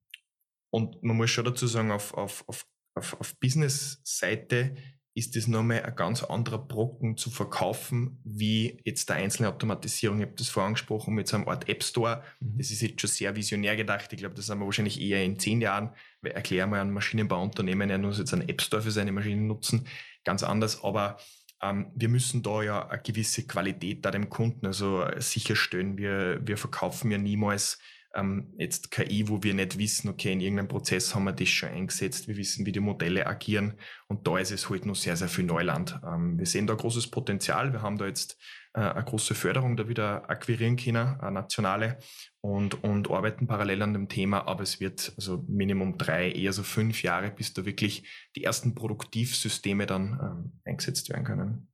und 0.71 1.01
man 1.05 1.17
muss 1.17 1.31
schon 1.31 1.45
dazu 1.45 1.69
sagen, 1.69 1.93
auf, 1.93 2.13
auf, 2.15 2.43
auf, 2.49 2.67
auf, 2.97 3.21
auf 3.21 3.39
Business-Seite 3.39 4.75
ist 5.17 5.35
das 5.35 5.47
nochmal 5.47 5.83
ein 5.83 5.97
ganz 5.97 6.23
anderer 6.23 6.59
Brocken 6.59 7.17
zu 7.17 7.31
verkaufen, 7.31 8.21
wie 8.23 8.79
jetzt 8.85 9.09
der 9.09 9.17
einzelne 9.17 9.49
Automatisierung. 9.49 10.19
Ich 10.19 10.27
habe 10.27 10.37
das 10.37 10.49
vorher 10.49 10.69
angesprochen 10.69 11.15
mit 11.15 11.27
so 11.27 11.37
einem 11.37 11.49
Art 11.49 11.71
App 11.71 11.83
Store. 11.83 12.23
Das 12.39 12.71
ist 12.71 12.83
jetzt 12.83 13.01
schon 13.01 13.09
sehr 13.09 13.35
visionär 13.35 13.77
gedacht. 13.77 14.13
Ich 14.13 14.19
glaube, 14.19 14.35
das 14.35 14.51
haben 14.51 14.59
wir 14.59 14.67
wahrscheinlich 14.67 15.01
eher 15.01 15.25
in 15.25 15.39
zehn 15.39 15.63
Jahren. 15.63 15.95
Weil 16.21 16.33
Erklär 16.33 16.67
mal 16.67 16.83
einem 16.83 16.93
Maschinenbauunternehmen, 16.93 17.89
er 17.89 17.97
muss 17.97 18.19
jetzt 18.19 18.35
einen 18.35 18.47
App 18.47 18.61
Store 18.61 18.83
für 18.83 18.91
seine 18.91 19.11
Maschinen 19.11 19.47
nutzen. 19.47 19.89
Ganz 20.23 20.43
anders. 20.43 20.85
Aber 20.85 21.17
ähm, 21.63 21.91
wir 21.95 22.11
müssen 22.11 22.43
da 22.43 22.63
ja 22.63 22.87
eine 22.87 23.01
gewisse 23.01 23.47
Qualität 23.47 24.05
da 24.05 24.11
dem 24.11 24.29
Kunden 24.29 24.67
also 24.67 25.03
sicherstellen. 25.17 25.97
Wir, 25.97 26.47
wir 26.47 26.59
verkaufen 26.59 27.11
ja 27.11 27.17
niemals 27.17 27.79
ähm, 28.17 28.55
jetzt 28.59 28.91
KI, 28.91 29.29
wo 29.29 29.43
wir 29.43 29.55
nicht 29.55 29.79
wissen, 29.79 30.09
okay, 30.09 30.33
in 30.33 30.41
irgendeinem 30.41 30.69
Prozess 30.69 31.15
haben 31.15 31.25
wir 31.25 31.33
das 31.33 31.49
schon 31.49 31.69
eingesetzt, 31.69 32.29
wir 32.29 32.37
wissen, 32.37 32.67
wie 32.67 32.73
die 32.73 32.81
Modelle 32.81 33.27
agieren 33.27 33.75
und 34.09 34.27
da 34.27 34.39
ist 34.39 34.51
es 34.51 34.69
halt 34.71 34.87
noch 34.87 34.97
sehr, 34.97 35.17
sehr 35.17 35.29
viel 35.29 35.45
Neuland. 35.45 36.01
Ähm, 36.05 36.39
wir 36.39 36.47
sehen 36.47 36.67
da 36.67 36.75
großes 36.75 37.11
Potenzial, 37.11 37.73
wir 37.73 37.83
haben 37.83 37.99
da 37.99 38.07
jetzt 38.07 38.39
äh, 38.75 38.81
eine 38.81 39.05
große 39.05 39.35
Förderung 39.35 39.77
da 39.77 39.89
wieder 39.89 40.29
akquirieren 40.31 40.77
können, 40.77 41.21
eine 41.21 41.33
nationale 41.33 41.99
und, 42.41 42.83
und 42.85 43.11
arbeiten 43.11 43.47
parallel 43.47 43.83
an 43.83 43.93
dem 43.93 44.09
Thema, 44.09 44.47
aber 44.47 44.63
es 44.63 44.81
wird 44.81 45.13
also 45.17 45.45
Minimum 45.49 45.99
drei, 45.99 46.31
eher 46.31 46.53
so 46.53 46.63
fünf 46.63 47.03
Jahre, 47.03 47.31
bis 47.31 47.53
da 47.53 47.65
wirklich 47.65 48.09
die 48.37 48.45
ersten 48.45 48.75
Produktivsysteme 48.75 49.87
dann 49.87 50.19
ähm, 50.21 50.61
eingesetzt 50.65 51.09
werden 51.11 51.25
können. 51.25 51.69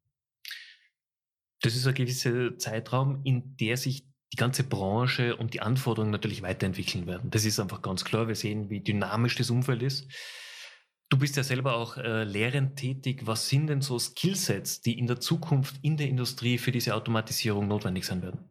Das 1.63 1.77
ist 1.77 1.87
ein 1.87 1.95
gewisser 1.95 2.59
Zeitraum, 2.59 3.21
in 3.25 3.57
der 3.57 3.77
sich 3.77 4.12
die 4.33 4.37
ganze 4.37 4.65
Branche 4.65 5.37
und 5.37 5.53
die 5.53 5.61
Anforderungen 5.61 6.11
natürlich 6.11 6.43
weiterentwickeln 6.43 7.07
werden. 7.07 7.31
Das 7.31 7.45
ist 7.45 7.61
einfach 7.61 7.83
ganz 7.83 8.05
klar. 8.05 8.29
Wir 8.29 8.35
sehen, 8.35 8.71
wie 8.71 8.81
dynamisch 8.81 9.37
das 9.37 9.51
Umfeld 9.51 9.83
ist. 9.83 10.11
Du 11.11 11.19
bist 11.19 11.37
ja 11.37 11.43
selber 11.43 11.77
auch 11.77 11.99
äh, 11.99 12.25
lehrend 12.25 12.77
tätig. 12.77 13.27
Was 13.27 13.51
sind 13.51 13.67
denn 13.67 13.83
so 13.83 13.99
Skillsets, 13.99 14.81
die 14.81 14.99
in 14.99 15.07
der 15.07 15.21
Zukunft 15.21 15.77
in 15.83 15.99
der 15.99 16.09
Industrie 16.09 16.57
für 16.57 16.73
diese 16.73 16.95
Automatisierung 16.95 17.69
notwendig 17.69 18.07
sein 18.07 18.23
werden? 18.23 18.49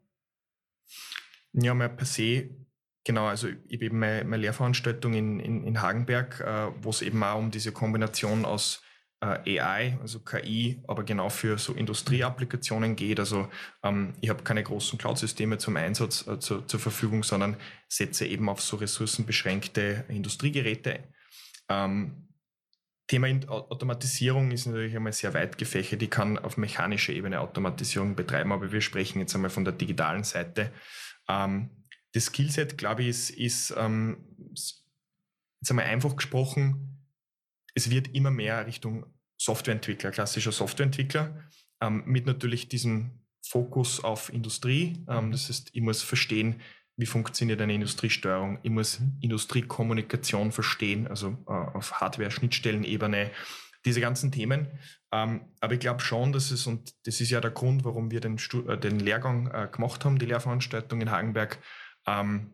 Ja, 1.54 1.74
mal 1.74 1.89
per 1.89 2.06
se, 2.06 2.52
genau, 3.04 3.26
also 3.26 3.48
ich 3.48 3.78
habe 3.78 3.86
eben 3.86 4.00
meine, 4.00 4.24
meine 4.24 4.44
Lehrveranstaltung 4.44 5.13
in, 5.15 5.39
in, 5.39 5.63
in 5.63 5.82
Hagenberg, 5.82 6.39
äh, 6.41 6.84
wo 6.84 6.91
es 6.91 7.02
eben 7.02 7.24
auch 7.24 7.39
um 7.39 7.50
diese 7.50 7.72
Kombination 7.72 8.46
aus 8.46 8.84
AI, 9.24 9.98
also 10.02 10.20
KI, 10.20 10.82
aber 10.88 11.04
genau 11.04 11.30
für 11.30 11.58
so 11.58 11.74
Industrieapplikationen 11.74 12.96
geht. 12.96 13.20
Also 13.20 13.48
ähm, 13.84 14.14
ich 14.20 14.30
habe 14.30 14.44
keine 14.44 14.64
großen 14.64 14.98
Cloud-Systeme 14.98 15.60
zum 15.60 15.78
Einsatz 15.78 16.26
äh, 16.28 16.40
zu, 16.40 16.62
zur 16.62 16.80
Verfügung, 16.80 17.24
sondern 17.24 17.56
setze 17.88 18.26
eben 18.26 18.50
auf 18.50 18.62
so 18.62 18.78
ressourcenbeschränkte 18.78 20.06
Industriegeräte. 20.08 21.04
Ähm, 21.70 22.30
Thema 23.08 23.28
Automatisierung 23.48 24.52
ist 24.52 24.66
natürlich 24.66 24.96
einmal 24.96 25.14
sehr 25.14 25.34
weit 25.34 25.58
gefächert. 25.58 26.02
Ich 26.02 26.10
kann 26.10 26.40
auf 26.40 26.58
mechanischer 26.58 27.14
Ebene 27.14 27.42
Automatisierung 27.42 28.16
betreiben, 28.16 28.52
aber 28.52 28.72
wir 28.72 28.82
sprechen 28.82 29.20
jetzt 29.20 29.36
einmal 29.36 29.52
von 29.52 29.66
der 29.66 29.74
digitalen 29.74 30.24
Seite. 30.24 30.72
Ähm, 31.28 31.70
das 32.14 32.26
Skillset, 32.26 32.78
glaube 32.78 33.04
ich, 33.04 33.10
ist, 33.10 33.30
ist 33.32 33.74
ähm, 33.78 34.18
jetzt 34.50 35.70
einmal 35.70 35.86
einfach 35.86 36.16
gesprochen, 36.16 37.01
es 37.74 37.90
wird 37.90 38.14
immer 38.14 38.32
mehr 38.32 38.66
Richtung 38.66 39.06
Softwareentwickler, 39.38 40.12
klassischer 40.12 40.52
Softwareentwickler, 40.52 41.44
ähm, 41.82 42.04
mit 42.06 42.26
natürlich 42.26 42.70
diesem 42.70 43.22
Fokus 43.44 44.04
auf 44.04 44.32
Industrie. 44.32 45.04
Ähm, 45.10 45.32
das 45.32 45.50
heißt, 45.50 45.70
ich 45.74 45.82
muss 45.82 46.02
verstehen, 46.04 46.62
wie 46.98 47.06
funktioniert 47.06 47.62
eine 47.62 47.74
Industriesteuerung. 47.74 48.60
Ich 48.64 48.72
muss 48.72 49.00
mhm. 49.00 49.18
Industriekommunikation 49.22 50.52
verstehen, 50.52 51.08
also 51.08 51.38
äh, 51.48 51.52
auf 51.52 52.00
Hardware-Schnittstellenebene, 52.00 53.32
diese 53.86 54.02
ganzen 54.02 54.32
Themen. 54.32 54.68
Ähm, 55.12 55.42
aber 55.60 55.74
ich 55.74 55.80
glaube 55.80 56.02
schon, 56.02 56.32
dass 56.32 56.52
es, 56.52 56.68
und 56.68 56.94
das 57.06 57.20
ist 57.20 57.32
ja 57.32 57.42
der 57.42 57.52
Grund, 57.52 57.84
warum 57.84 58.12
wir 58.12 58.22
den, 58.22 58.38
Stu 58.38 58.68
äh, 58.68 58.80
den 58.80 59.00
Lehrgang 59.00 59.48
äh, 59.48 59.68
gemacht 59.72 60.06
haben, 60.06 60.20
die 60.20 60.28
Lehrveranstaltung 60.28 61.02
in 61.02 61.10
Hagenberg. 61.10 61.60
Ähm, 62.06 62.54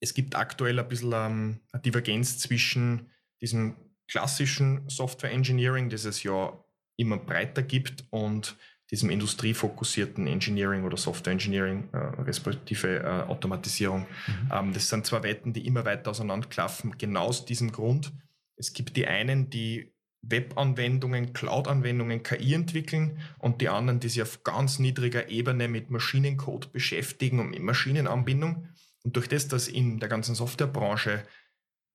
es 0.00 0.14
gibt 0.14 0.36
aktuell 0.36 0.78
ein 0.78 0.88
bisschen 0.88 1.12
ähm, 1.12 1.60
eine 1.72 1.82
Divergenz 1.82 2.38
zwischen 2.38 3.10
diesem 3.40 3.76
klassischen 4.08 4.88
Software 4.88 5.32
Engineering, 5.32 5.88
das 5.90 6.04
es 6.04 6.22
ja 6.22 6.52
immer 6.96 7.18
breiter 7.18 7.62
gibt, 7.62 8.04
und 8.10 8.56
diesem 8.90 9.10
industriefokussierten 9.10 10.26
Engineering 10.26 10.84
oder 10.84 10.96
Software 10.96 11.32
Engineering, 11.32 11.88
äh, 11.92 11.96
respektive 12.22 13.00
äh, 13.00 13.28
Automatisierung. 13.28 14.06
Mhm. 14.26 14.52
Ähm, 14.52 14.72
das 14.72 14.88
sind 14.88 15.06
zwei 15.06 15.22
Welten, 15.22 15.52
die 15.52 15.66
immer 15.66 15.84
weiter 15.84 16.10
auseinanderklaffen, 16.10 16.96
genau 16.96 17.26
aus 17.26 17.44
diesem 17.44 17.72
Grund. 17.72 18.12
Es 18.56 18.72
gibt 18.72 18.96
die 18.96 19.06
einen, 19.06 19.50
die 19.50 19.92
Web-Anwendungen, 20.22 21.32
Cloud-Anwendungen, 21.32 22.22
KI 22.22 22.54
entwickeln 22.54 23.18
und 23.38 23.60
die 23.60 23.68
anderen, 23.68 24.00
die 24.00 24.08
sich 24.08 24.22
auf 24.22 24.44
ganz 24.44 24.78
niedriger 24.78 25.28
Ebene 25.28 25.68
mit 25.68 25.90
Maschinencode 25.90 26.72
beschäftigen 26.72 27.40
und 27.40 27.50
mit 27.50 27.62
Maschinenanbindung. 27.62 28.68
Und 29.04 29.16
durch 29.16 29.28
das, 29.28 29.48
dass 29.48 29.68
in 29.68 30.00
der 30.00 30.08
ganzen 30.08 30.34
Softwarebranche 30.34 31.22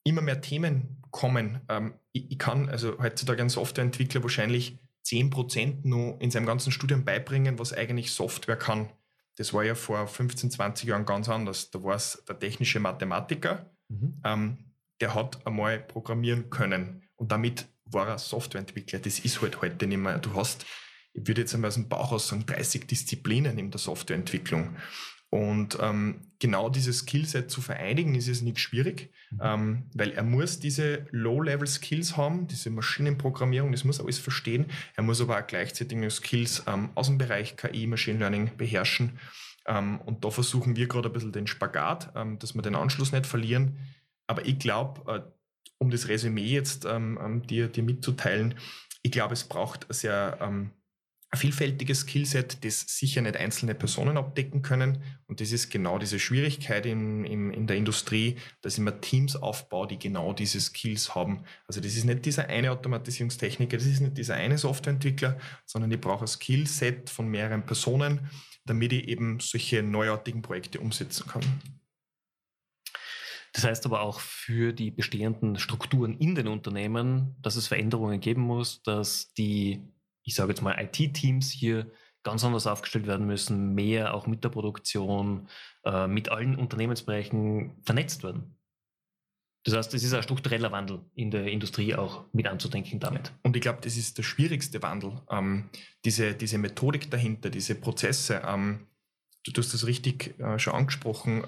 immer 0.03 0.21
mehr 0.21 0.41
Themen 0.41 1.01
kommen, 1.11 1.61
ähm, 1.69 1.93
ich, 2.11 2.31
ich, 2.31 2.39
kann 2.39 2.69
also 2.69 2.97
heutzutage 2.99 3.41
ein 3.41 3.49
Softwareentwickler 3.49 4.23
wahrscheinlich 4.23 4.79
10% 5.05 5.79
nur 5.83 6.19
in 6.21 6.31
seinem 6.31 6.45
ganzen 6.45 6.71
Studium 6.71 7.05
beibringen, 7.05 7.59
was 7.59 7.73
eigentlich 7.73 8.11
Software 8.11 8.55
kann. 8.55 8.89
Das 9.37 9.53
war 9.53 9.63
ja 9.63 9.75
vor 9.75 10.07
15, 10.07 10.51
20 10.51 10.89
Jahren 10.89 11.05
ganz 11.05 11.29
anders. 11.29 11.71
Da 11.71 11.83
war 11.83 11.95
es 11.95 12.23
der 12.27 12.39
technische 12.39 12.79
Mathematiker, 12.79 13.71
mhm. 13.87 14.21
ähm, 14.23 14.57
der 14.99 15.15
hat 15.15 15.45
einmal 15.47 15.79
programmieren 15.79 16.49
können 16.49 17.03
und 17.15 17.31
damit 17.31 17.67
war 17.85 18.07
er 18.07 18.19
Softwareentwickler. 18.19 18.99
Das 18.99 19.19
ist 19.19 19.41
halt 19.41 19.61
heute 19.61 19.87
nicht 19.87 19.97
mehr. 19.97 20.19
Du 20.19 20.33
hast, 20.35 20.65
ich 21.13 21.27
würde 21.27 21.41
jetzt 21.41 21.53
einmal 21.53 21.69
aus 21.69 21.75
dem 21.75 21.89
Bauch 21.89 22.11
aus 22.11 22.27
sagen, 22.27 22.45
30 22.45 22.87
Disziplinen 22.87 23.57
in 23.57 23.71
der 23.71 23.79
Softwareentwicklung. 23.79 24.75
Und 25.31 25.77
ähm, 25.79 26.27
genau 26.39 26.69
dieses 26.69 26.99
Skillset 26.99 27.49
zu 27.49 27.61
vereinigen, 27.61 28.15
ist 28.15 28.27
es 28.27 28.41
nicht 28.41 28.59
schwierig, 28.59 29.13
mhm. 29.31 29.39
ähm, 29.41 29.83
weil 29.93 30.11
er 30.11 30.23
muss 30.23 30.59
diese 30.59 31.05
Low-Level-Skills 31.11 32.17
haben, 32.17 32.47
diese 32.47 32.69
Maschinenprogrammierung, 32.69 33.71
das 33.71 33.85
muss 33.85 33.99
er 33.99 34.03
alles 34.03 34.19
verstehen. 34.19 34.65
Er 34.97 35.03
muss 35.03 35.21
aber 35.21 35.39
auch 35.39 35.47
gleichzeitig 35.47 35.97
Skills 36.11 36.63
ähm, 36.67 36.89
aus 36.95 37.07
dem 37.07 37.17
Bereich 37.17 37.55
KI, 37.55 37.87
Machine 37.87 38.19
Learning 38.19 38.51
beherrschen. 38.57 39.19
Ähm, 39.65 40.01
und 40.01 40.25
da 40.25 40.31
versuchen 40.31 40.75
wir 40.75 40.89
gerade 40.89 41.07
ein 41.07 41.13
bisschen 41.13 41.31
den 41.31 41.47
Spagat, 41.47 42.11
ähm, 42.13 42.37
dass 42.37 42.53
wir 42.53 42.61
den 42.61 42.75
Anschluss 42.75 43.13
nicht 43.13 43.25
verlieren. 43.25 43.77
Aber 44.27 44.45
ich 44.45 44.59
glaube, 44.59 45.13
äh, 45.13 45.21
um 45.77 45.91
das 45.91 46.09
Resümee 46.09 46.47
jetzt 46.47 46.83
ähm, 46.83 47.41
dir, 47.47 47.69
dir 47.69 47.83
mitzuteilen, 47.83 48.55
ich 49.01 49.11
glaube, 49.11 49.33
es 49.33 49.45
braucht 49.45 49.87
sehr 49.89 50.37
vielfältiges 51.33 52.01
Skillset, 52.01 52.65
das 52.65 52.81
sicher 52.87 53.21
nicht 53.21 53.37
einzelne 53.37 53.73
Personen 53.73 54.17
abdecken 54.17 54.61
können. 54.61 55.01
Und 55.27 55.39
das 55.39 55.53
ist 55.53 55.69
genau 55.69 55.97
diese 55.97 56.19
Schwierigkeit 56.19 56.85
in, 56.85 57.23
in, 57.23 57.51
in 57.51 57.67
der 57.67 57.77
Industrie, 57.77 58.35
dass 58.61 58.77
immer 58.77 58.99
Teams 58.99 59.37
aufbauen, 59.37 59.87
die 59.87 59.97
genau 59.97 60.33
diese 60.33 60.59
Skills 60.59 61.15
haben. 61.15 61.43
Also 61.67 61.79
das 61.79 61.95
ist 61.95 62.03
nicht 62.03 62.25
dieser 62.25 62.47
eine 62.47 62.71
Automatisierungstechniker, 62.71 63.77
das 63.77 63.85
ist 63.85 64.01
nicht 64.01 64.17
dieser 64.17 64.35
eine 64.35 64.57
Softwareentwickler, 64.57 65.39
sondern 65.65 65.91
ich 65.91 66.01
brauche 66.01 66.25
ein 66.25 66.27
Skillset 66.27 67.09
von 67.09 67.27
mehreren 67.29 67.65
Personen, 67.65 68.29
damit 68.65 68.91
ich 68.91 69.07
eben 69.07 69.39
solche 69.39 69.83
neuartigen 69.83 70.41
Projekte 70.41 70.81
umsetzen 70.81 71.27
kann. 71.27 71.43
Das 73.53 73.63
heißt 73.65 73.85
aber 73.85 74.01
auch 74.01 74.19
für 74.19 74.73
die 74.73 74.91
bestehenden 74.91 75.57
Strukturen 75.59 76.17
in 76.17 76.35
den 76.35 76.47
Unternehmen, 76.47 77.35
dass 77.41 77.55
es 77.55 77.67
Veränderungen 77.67 78.19
geben 78.19 78.41
muss, 78.41 78.81
dass 78.83 79.33
die 79.33 79.81
ich 80.23 80.35
sage 80.35 80.49
jetzt 80.49 80.61
mal, 80.61 80.77
IT-Teams 80.79 81.51
hier 81.51 81.91
ganz 82.23 82.43
anders 82.43 82.67
aufgestellt 82.67 83.07
werden 83.07 83.25
müssen, 83.25 83.73
mehr 83.73 84.13
auch 84.13 84.27
mit 84.27 84.43
der 84.43 84.49
Produktion, 84.49 85.47
äh, 85.85 86.07
mit 86.07 86.29
allen 86.29 86.55
Unternehmensbereichen 86.55 87.81
vernetzt 87.83 88.23
werden. 88.23 88.55
Das 89.63 89.75
heißt, 89.75 89.93
es 89.93 90.03
ist 90.03 90.13
ein 90.13 90.23
struktureller 90.23 90.71
Wandel 90.71 91.01
in 91.13 91.29
der 91.29 91.45
Industrie 91.45 91.93
auch 91.93 92.25
mit 92.33 92.47
anzudenken 92.47 92.99
damit. 92.99 93.31
Und 93.43 93.55
ich 93.55 93.61
glaube, 93.61 93.79
das 93.81 93.95
ist 93.95 94.17
der 94.17 94.23
schwierigste 94.23 94.81
Wandel. 94.81 95.21
Ähm, 95.29 95.69
diese, 96.03 96.33
diese 96.33 96.57
Methodik 96.57 97.11
dahinter, 97.11 97.51
diese 97.51 97.75
Prozesse. 97.75 98.41
Ähm, 98.45 98.87
du, 99.43 99.51
du, 99.51 99.61
hast 99.61 99.73
das 99.73 99.85
richtig 99.85 100.39
äh, 100.39 100.57
schon 100.57 100.73
angesprochen. 100.73 101.43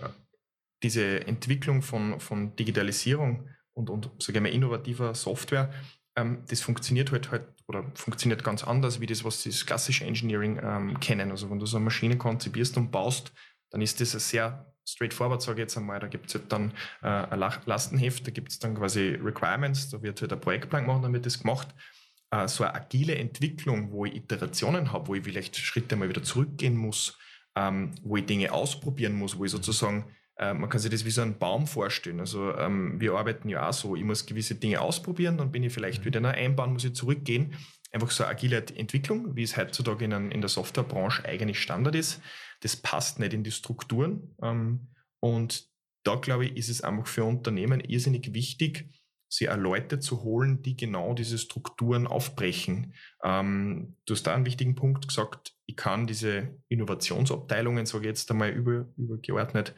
Diese 0.83 1.25
Entwicklung 1.25 1.81
von, 1.81 2.19
von 2.19 2.55
Digitalisierung 2.55 3.49
und, 3.73 3.89
und 3.89 4.11
sage 4.19 4.37
ich 4.37 4.43
mal, 4.43 4.49
innovativer 4.49 5.15
Software, 5.15 5.73
ähm, 6.15 6.43
das 6.47 6.61
funktioniert 6.61 7.11
halt 7.11 7.31
halt 7.31 7.47
oder 7.67 7.85
funktioniert 7.95 8.43
ganz 8.43 8.63
anders 8.63 8.99
wie 8.99 9.05
das, 9.05 9.23
was 9.23 9.43
das 9.43 9.65
klassische 9.65 10.05
Engineering 10.05 10.59
ähm, 10.63 10.99
kennen. 10.99 11.31
Also 11.31 11.49
wenn 11.49 11.59
du 11.59 11.65
so 11.65 11.77
eine 11.77 11.85
Maschine 11.85 12.17
konzipierst 12.17 12.77
und 12.77 12.91
baust, 12.91 13.31
dann 13.71 13.81
ist 13.81 13.99
das 14.01 14.11
sehr 14.29 14.73
straightforward, 14.87 15.41
sage 15.41 15.61
ich 15.61 15.63
jetzt 15.63 15.77
einmal. 15.77 15.99
Da 15.99 16.07
gibt 16.07 16.27
es 16.27 16.35
halt 16.35 16.51
dann 16.51 16.71
äh, 17.01 17.07
ein 17.07 17.39
Lastenheft, 17.39 18.27
da 18.27 18.31
gibt 18.31 18.51
es 18.51 18.59
dann 18.59 18.75
quasi 18.75 19.17
Requirements, 19.21 19.89
da 19.89 20.01
wird 20.01 20.21
halt 20.21 20.33
ein 20.33 20.41
Projektplan 20.41 20.85
gemacht, 20.85 21.03
dann 21.03 21.13
wird 21.13 21.25
das 21.25 21.39
gemacht. 21.39 21.69
Äh, 22.31 22.47
so 22.47 22.63
eine 22.63 22.75
agile 22.75 23.15
Entwicklung, 23.15 23.91
wo 23.91 24.05
ich 24.05 24.15
Iterationen 24.15 24.91
habe, 24.91 25.07
wo 25.07 25.15
ich 25.15 25.23
vielleicht 25.23 25.55
Schritte 25.55 25.95
mal 25.95 26.09
wieder 26.09 26.23
zurückgehen 26.23 26.75
muss, 26.75 27.17
ähm, 27.55 27.91
wo 28.03 28.17
ich 28.17 28.25
Dinge 28.25 28.51
ausprobieren 28.51 29.13
muss, 29.13 29.37
wo 29.37 29.45
ich 29.45 29.51
sozusagen 29.51 30.05
äh, 30.37 30.53
man 30.53 30.69
kann 30.69 30.79
sich 30.79 30.91
das 30.91 31.05
wie 31.05 31.11
so 31.11 31.21
einen 31.21 31.37
Baum 31.37 31.67
vorstellen. 31.67 32.19
Also 32.19 32.55
ähm, 32.55 32.99
wir 32.99 33.13
arbeiten 33.13 33.49
ja 33.49 33.69
auch 33.69 33.73
so, 33.73 33.95
ich 33.95 34.03
muss 34.03 34.25
gewisse 34.25 34.55
Dinge 34.55 34.81
ausprobieren, 34.81 35.37
dann 35.37 35.51
bin 35.51 35.63
ich 35.63 35.73
vielleicht 35.73 36.01
mhm. 36.01 36.05
wieder 36.05 36.19
in 36.19 36.25
einbauen, 36.25 36.73
muss 36.73 36.85
ich 36.85 36.95
zurückgehen. 36.95 37.55
Einfach 37.91 38.09
so 38.09 38.23
eine 38.23 38.31
agile 38.31 38.65
Entwicklung, 38.75 39.35
wie 39.35 39.43
es 39.43 39.55
heutzutage 39.55 40.05
in, 40.05 40.31
in 40.31 40.41
der 40.41 40.49
Softwarebranche 40.49 41.25
eigentlich 41.25 41.59
Standard 41.59 41.95
ist. 41.95 42.21
Das 42.61 42.75
passt 42.75 43.19
nicht 43.19 43.33
in 43.33 43.43
die 43.43 43.51
Strukturen. 43.51 44.35
Ähm, 44.41 44.87
und 45.19 45.67
da, 46.03 46.15
glaube 46.15 46.45
ich, 46.45 46.57
ist 46.57 46.69
es 46.69 46.81
einfach 46.81 47.07
für 47.07 47.23
Unternehmen 47.23 47.79
irrsinnig 47.79 48.33
wichtig, 48.33 48.89
sie 49.29 49.49
auch 49.49 49.57
Leute 49.57 49.99
zu 49.99 50.23
holen, 50.23 50.61
die 50.61 50.75
genau 50.75 51.13
diese 51.13 51.37
Strukturen 51.37 52.07
aufbrechen. 52.07 52.93
Ähm, 53.23 53.95
du 54.05 54.13
hast 54.13 54.23
da 54.23 54.35
einen 54.35 54.45
wichtigen 54.45 54.75
Punkt 54.75 55.07
gesagt, 55.07 55.53
ich 55.65 55.75
kann 55.75 56.07
diese 56.07 56.59
Innovationsabteilungen, 56.69 57.85
sage 57.85 58.05
ich 58.05 58.09
jetzt 58.09 58.29
einmal 58.29 58.51
über, 58.51 58.87
übergeordnet, 58.97 59.73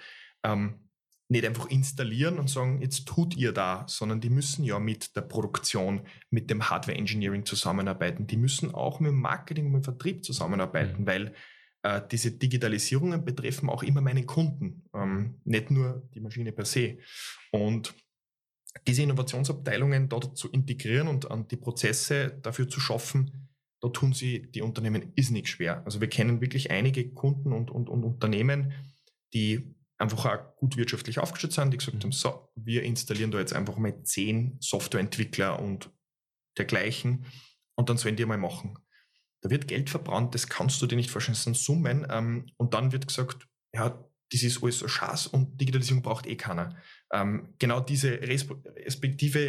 ähm, 0.45 0.85
nicht 1.27 1.45
einfach 1.45 1.67
installieren 1.69 2.37
und 2.37 2.49
sagen, 2.49 2.81
jetzt 2.81 3.07
tut 3.07 3.35
ihr 3.35 3.51
da, 3.51 3.85
sondern 3.87 4.21
die 4.21 4.29
müssen 4.29 4.63
ja 4.63 4.79
mit 4.79 5.15
der 5.15 5.21
Produktion, 5.21 6.01
mit 6.29 6.51
dem 6.51 6.69
Hardware 6.69 6.97
Engineering 6.97 7.45
zusammenarbeiten. 7.45 8.27
Die 8.27 8.37
müssen 8.37 8.73
auch 8.73 8.99
mit 8.99 9.09
dem 9.09 9.19
Marketing 9.19 9.65
und 9.65 9.71
mit 9.71 9.81
dem 9.81 9.85
Vertrieb 9.85 10.23
zusammenarbeiten, 10.23 11.01
mhm. 11.01 11.07
weil 11.07 11.33
äh, 11.81 12.01
diese 12.11 12.31
Digitalisierungen 12.31 13.25
betreffen 13.25 13.69
auch 13.69 13.81
immer 13.81 14.01
meine 14.01 14.25
Kunden, 14.25 14.83
ähm, 14.93 15.41
nicht 15.45 15.71
nur 15.71 16.07
die 16.13 16.21
Maschine 16.21 16.51
per 16.51 16.65
se. 16.65 16.99
Und 17.51 17.95
diese 18.85 19.01
Innovationsabteilungen 19.01 20.09
dort 20.09 20.37
zu 20.37 20.51
integrieren 20.51 21.07
und 21.07 21.31
an 21.31 21.47
die 21.47 21.57
Prozesse 21.57 22.37
dafür 22.43 22.69
zu 22.69 22.79
schaffen, 22.79 23.49
da 23.81 23.89
tun 23.89 24.13
sie 24.13 24.51
die 24.51 24.61
Unternehmen 24.61 25.11
ist 25.15 25.31
nicht 25.31 25.47
schwer. 25.47 25.83
Also 25.85 26.01
wir 26.01 26.09
kennen 26.09 26.41
wirklich 26.41 26.69
einige 26.69 27.11
Kunden 27.13 27.51
und, 27.51 27.71
und, 27.71 27.89
und 27.89 28.03
Unternehmen, 28.03 28.73
die 29.33 29.74
einfach 29.97 30.25
auch 30.25 30.55
gut 30.57 30.77
wirtschaftlich 30.77 31.19
aufgestellt 31.19 31.53
sind, 31.53 31.71
die 31.71 31.77
gesagt 31.77 31.97
mhm. 31.97 32.03
haben, 32.03 32.11
so, 32.11 32.49
wir 32.55 32.83
installieren 32.83 33.31
da 33.31 33.39
jetzt 33.39 33.53
einfach 33.53 33.77
mal 33.77 34.03
zehn 34.03 34.57
Softwareentwickler 34.59 35.59
und 35.59 35.89
dergleichen 36.57 37.25
und 37.75 37.89
dann 37.89 37.97
sollen 37.97 38.15
die 38.15 38.25
mal 38.25 38.37
machen. 38.37 38.77
Da 39.41 39.49
wird 39.49 39.67
Geld 39.67 39.89
verbrannt, 39.89 40.33
das 40.33 40.47
kannst 40.47 40.81
du 40.81 40.87
dir 40.87 40.95
nicht 40.95 41.11
vorstellen, 41.11 41.35
das 41.35 41.43
sind 41.43 41.57
Summen 41.57 42.05
ähm, 42.09 42.47
und 42.57 42.73
dann 42.73 42.91
wird 42.91 43.07
gesagt, 43.07 43.47
ja, 43.73 44.03
das 44.31 44.43
ist 44.43 44.63
alles 44.63 44.79
so 44.79 44.87
Schaß 44.87 45.27
und 45.27 45.59
Digitalisierung 45.61 46.01
braucht 46.01 46.25
eh 46.25 46.35
keiner. 46.35 46.75
Ähm, 47.13 47.53
genau 47.59 47.79
diese 47.79 48.19
Respektive 48.21 49.39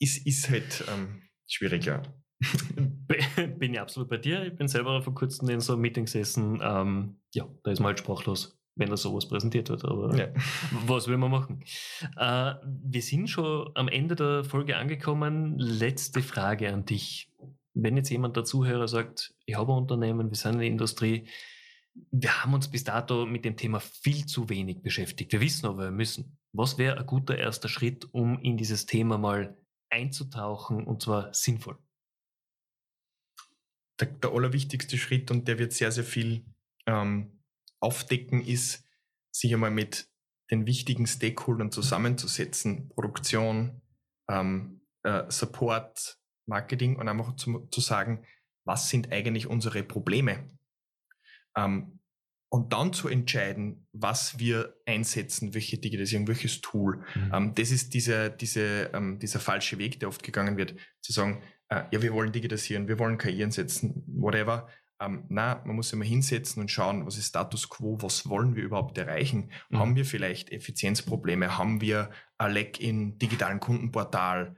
ist, 0.00 0.26
ist 0.26 0.50
halt 0.50 0.84
ähm, 0.92 1.22
schwierig, 1.46 1.84
ja. 1.84 2.02
bin 3.58 3.72
ich 3.72 3.80
absolut 3.80 4.10
bei 4.10 4.18
dir. 4.18 4.44
Ich 4.44 4.56
bin 4.56 4.68
selber 4.68 5.00
vor 5.02 5.14
kurzem 5.14 5.48
in 5.48 5.60
so 5.60 5.72
einem 5.72 5.82
Meeting 5.82 6.04
gesessen. 6.04 6.60
Ähm, 6.62 7.20
ja, 7.32 7.48
da 7.62 7.70
ist 7.70 7.78
man 7.78 7.88
halt 7.88 8.00
sprachlos 8.00 8.55
wenn 8.76 8.90
da 8.90 8.96
sowas 8.96 9.26
präsentiert 9.26 9.70
wird. 9.70 9.84
Aber 9.84 10.16
ja. 10.16 10.28
was 10.86 11.08
will 11.08 11.16
man 11.16 11.30
machen? 11.30 11.64
Äh, 12.16 12.54
wir 12.62 13.02
sind 13.02 13.28
schon 13.28 13.70
am 13.74 13.88
Ende 13.88 14.14
der 14.14 14.44
Folge 14.44 14.76
angekommen. 14.76 15.58
Letzte 15.58 16.22
Frage 16.22 16.72
an 16.72 16.84
dich. 16.84 17.32
Wenn 17.74 17.96
jetzt 17.96 18.10
jemand 18.10 18.36
der 18.36 18.44
Zuhörer 18.44 18.86
sagt, 18.86 19.34
ich 19.44 19.56
habe 19.56 19.72
ein 19.72 19.78
Unternehmen, 19.78 20.30
wir 20.30 20.36
sind 20.36 20.54
in 20.54 20.58
der 20.60 20.68
Industrie, 20.68 21.28
wir 22.10 22.42
haben 22.42 22.52
uns 22.52 22.68
bis 22.68 22.84
dato 22.84 23.24
mit 23.24 23.44
dem 23.44 23.56
Thema 23.56 23.80
viel 23.80 24.26
zu 24.26 24.48
wenig 24.50 24.82
beschäftigt. 24.82 25.32
Wir 25.32 25.40
wissen 25.40 25.66
aber, 25.66 25.84
wir 25.84 25.90
müssen. 25.90 26.38
Was 26.52 26.76
wäre 26.76 26.98
ein 26.98 27.06
guter 27.06 27.36
erster 27.36 27.68
Schritt, 27.68 28.06
um 28.12 28.38
in 28.40 28.58
dieses 28.58 28.84
Thema 28.86 29.16
mal 29.16 29.56
einzutauchen 29.88 30.84
und 30.84 31.02
zwar 31.02 31.32
sinnvoll? 31.32 31.78
Der, 33.98 34.08
der 34.08 34.30
allerwichtigste 34.30 34.98
Schritt 34.98 35.30
und 35.30 35.48
der 35.48 35.58
wird 35.58 35.72
sehr, 35.72 35.90
sehr 35.90 36.04
viel 36.04 36.44
ähm, 36.86 37.35
aufdecken, 37.80 38.40
ist, 38.40 38.84
sich 39.30 39.52
einmal 39.52 39.70
mit 39.70 40.08
den 40.50 40.66
wichtigen 40.66 41.06
Stakeholdern 41.06 41.70
zusammenzusetzen, 41.70 42.88
Produktion, 42.90 43.82
ähm, 44.30 44.80
äh, 45.02 45.24
Support, 45.28 46.18
Marketing 46.46 46.96
und 46.96 47.08
einfach 47.08 47.36
zu, 47.36 47.66
zu, 47.70 47.80
sagen, 47.80 48.24
was 48.64 48.88
sind 48.88 49.12
eigentlich 49.12 49.48
unsere 49.48 49.82
Probleme? 49.82 50.48
Ähm, 51.56 52.00
und 52.48 52.72
dann 52.72 52.92
zu 52.92 53.08
entscheiden, 53.08 53.86
was 53.92 54.38
wir 54.38 54.76
einsetzen, 54.86 55.52
welche 55.52 55.78
Digitalisierung, 55.78 56.28
welches 56.28 56.60
Tool. 56.60 57.04
Mhm. 57.14 57.30
Ähm, 57.34 57.54
das 57.54 57.70
ist 57.70 57.92
dieser, 57.92 58.30
diese, 58.30 58.90
ähm, 58.94 59.18
dieser 59.18 59.40
falsche 59.40 59.78
Weg, 59.78 59.98
der 60.00 60.08
oft 60.08 60.22
gegangen 60.22 60.56
wird, 60.56 60.76
zu 61.00 61.12
sagen, 61.12 61.42
äh, 61.68 61.82
ja, 61.90 62.02
wir 62.02 62.12
wollen 62.12 62.32
digitalisieren, 62.32 62.88
wir 62.88 62.98
wollen 62.98 63.18
KI 63.18 63.42
einsetzen, 63.42 64.04
whatever. 64.06 64.68
Ähm, 65.00 65.24
na, 65.28 65.62
man 65.64 65.76
muss 65.76 65.92
mal 65.92 66.06
hinsetzen 66.06 66.62
und 66.62 66.70
schauen, 66.70 67.06
was 67.06 67.18
ist 67.18 67.28
Status 67.28 67.68
quo, 67.68 67.98
was 68.00 68.28
wollen 68.28 68.56
wir 68.56 68.64
überhaupt 68.64 68.96
erreichen? 68.96 69.50
Mhm. 69.68 69.78
Haben 69.78 69.96
wir 69.96 70.04
vielleicht 70.04 70.50
Effizienzprobleme? 70.50 71.58
Haben 71.58 71.80
wir 71.80 72.10
ein 72.38 72.52
Leck 72.52 72.80
in 72.80 73.18
digitalen 73.18 73.60
Kundenportal? 73.60 74.56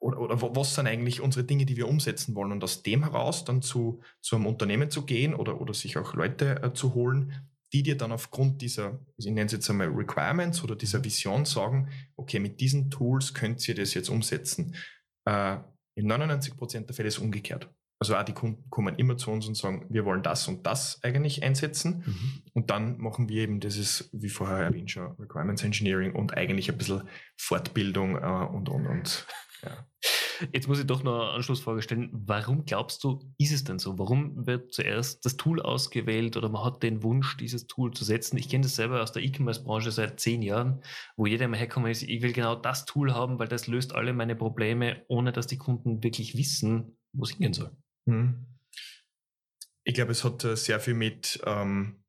oder, 0.00 0.20
oder 0.20 0.40
was 0.40 0.74
sind 0.74 0.86
eigentlich 0.86 1.20
unsere 1.20 1.44
Dinge, 1.44 1.66
die 1.66 1.76
wir 1.76 1.88
umsetzen 1.88 2.34
wollen 2.34 2.52
und 2.52 2.62
aus 2.62 2.82
dem 2.82 3.02
heraus 3.02 3.44
dann 3.44 3.62
zu, 3.62 4.00
zu 4.20 4.36
einem 4.36 4.46
Unternehmen 4.46 4.90
zu 4.90 5.04
gehen 5.04 5.34
oder, 5.34 5.60
oder 5.60 5.74
sich 5.74 5.98
auch 5.98 6.14
Leute 6.14 6.62
äh, 6.62 6.72
zu 6.72 6.94
holen, 6.94 7.32
die 7.72 7.82
dir 7.82 7.96
dann 7.96 8.12
aufgrund 8.12 8.62
dieser, 8.62 8.98
ich 9.16 9.26
nenne 9.26 9.44
es 9.44 9.52
jetzt 9.52 9.68
einmal 9.68 9.88
Requirements 9.88 10.62
oder 10.62 10.76
dieser 10.76 11.04
Vision 11.04 11.44
sagen, 11.44 11.88
okay, 12.16 12.38
mit 12.38 12.60
diesen 12.60 12.90
Tools 12.90 13.34
könnt 13.34 13.66
ihr 13.68 13.74
das 13.74 13.94
jetzt 13.94 14.08
umsetzen. 14.08 14.74
Äh, 15.26 15.58
in 15.96 16.06
99 16.06 16.56
Prozent 16.56 16.88
der 16.88 16.94
Fälle 16.94 17.08
ist 17.08 17.16
es 17.16 17.22
umgekehrt. 17.22 17.68
Also 18.00 18.16
auch 18.16 18.22
die 18.22 18.32
Kunden 18.32 18.70
kommen 18.70 18.94
immer 18.94 19.16
zu 19.16 19.30
uns 19.30 19.46
und 19.48 19.56
sagen, 19.56 19.86
wir 19.88 20.04
wollen 20.04 20.22
das 20.22 20.46
und 20.46 20.66
das 20.66 21.02
eigentlich 21.02 21.42
einsetzen. 21.42 22.04
Mhm. 22.06 22.42
Und 22.54 22.70
dann 22.70 22.98
machen 22.98 23.28
wir 23.28 23.42
eben, 23.42 23.58
das 23.58 23.76
ist, 23.76 24.08
wie 24.12 24.28
vorher 24.28 24.58
erwähnt 24.58 24.90
schon, 24.90 25.16
Requirements 25.18 25.64
Engineering 25.64 26.14
und 26.14 26.36
eigentlich 26.36 26.70
ein 26.70 26.78
bisschen 26.78 27.02
Fortbildung 27.36 28.16
äh, 28.16 28.46
und, 28.52 28.68
und, 28.68 28.86
und. 28.86 29.26
Ja. 29.64 29.86
Jetzt 30.52 30.68
muss 30.68 30.78
ich 30.78 30.86
doch 30.86 31.02
noch 31.02 31.20
eine 31.20 31.30
Anschlussfrage 31.32 31.82
stellen. 31.82 32.10
Warum 32.12 32.64
glaubst 32.64 33.02
du, 33.02 33.18
ist 33.38 33.52
es 33.52 33.64
denn 33.64 33.80
so? 33.80 33.98
Warum 33.98 34.46
wird 34.46 34.72
zuerst 34.72 35.24
das 35.24 35.36
Tool 35.36 35.60
ausgewählt 35.60 36.36
oder 36.36 36.48
man 36.48 36.64
hat 36.64 36.84
den 36.84 37.02
Wunsch, 37.02 37.36
dieses 37.36 37.66
Tool 37.66 37.92
zu 37.92 38.04
setzen? 38.04 38.38
Ich 38.38 38.48
kenne 38.48 38.62
das 38.62 38.76
selber 38.76 39.02
aus 39.02 39.10
der 39.10 39.22
E-Commerce-Branche 39.22 39.90
seit 39.90 40.20
zehn 40.20 40.42
Jahren, 40.42 40.82
wo 41.16 41.26
jeder 41.26 41.46
immer 41.46 41.56
herkommt 41.56 41.88
ist, 41.88 42.02
ich 42.02 42.22
will 42.22 42.32
genau 42.32 42.54
das 42.54 42.84
Tool 42.84 43.14
haben, 43.14 43.40
weil 43.40 43.48
das 43.48 43.66
löst 43.66 43.94
alle 43.94 44.12
meine 44.12 44.36
Probleme, 44.36 45.02
ohne 45.08 45.32
dass 45.32 45.48
die 45.48 45.58
Kunden 45.58 46.02
wirklich 46.04 46.36
wissen, 46.36 46.96
wo 47.12 47.24
es 47.24 47.30
hingehen 47.30 47.54
soll. 47.54 47.76
Hm. 48.08 48.46
Ich 49.84 49.94
glaube, 49.94 50.12
es 50.12 50.24
hat 50.24 50.44
äh, 50.44 50.56
sehr 50.56 50.80
viel 50.80 50.94
mit 50.94 51.40
ähm, 51.46 52.02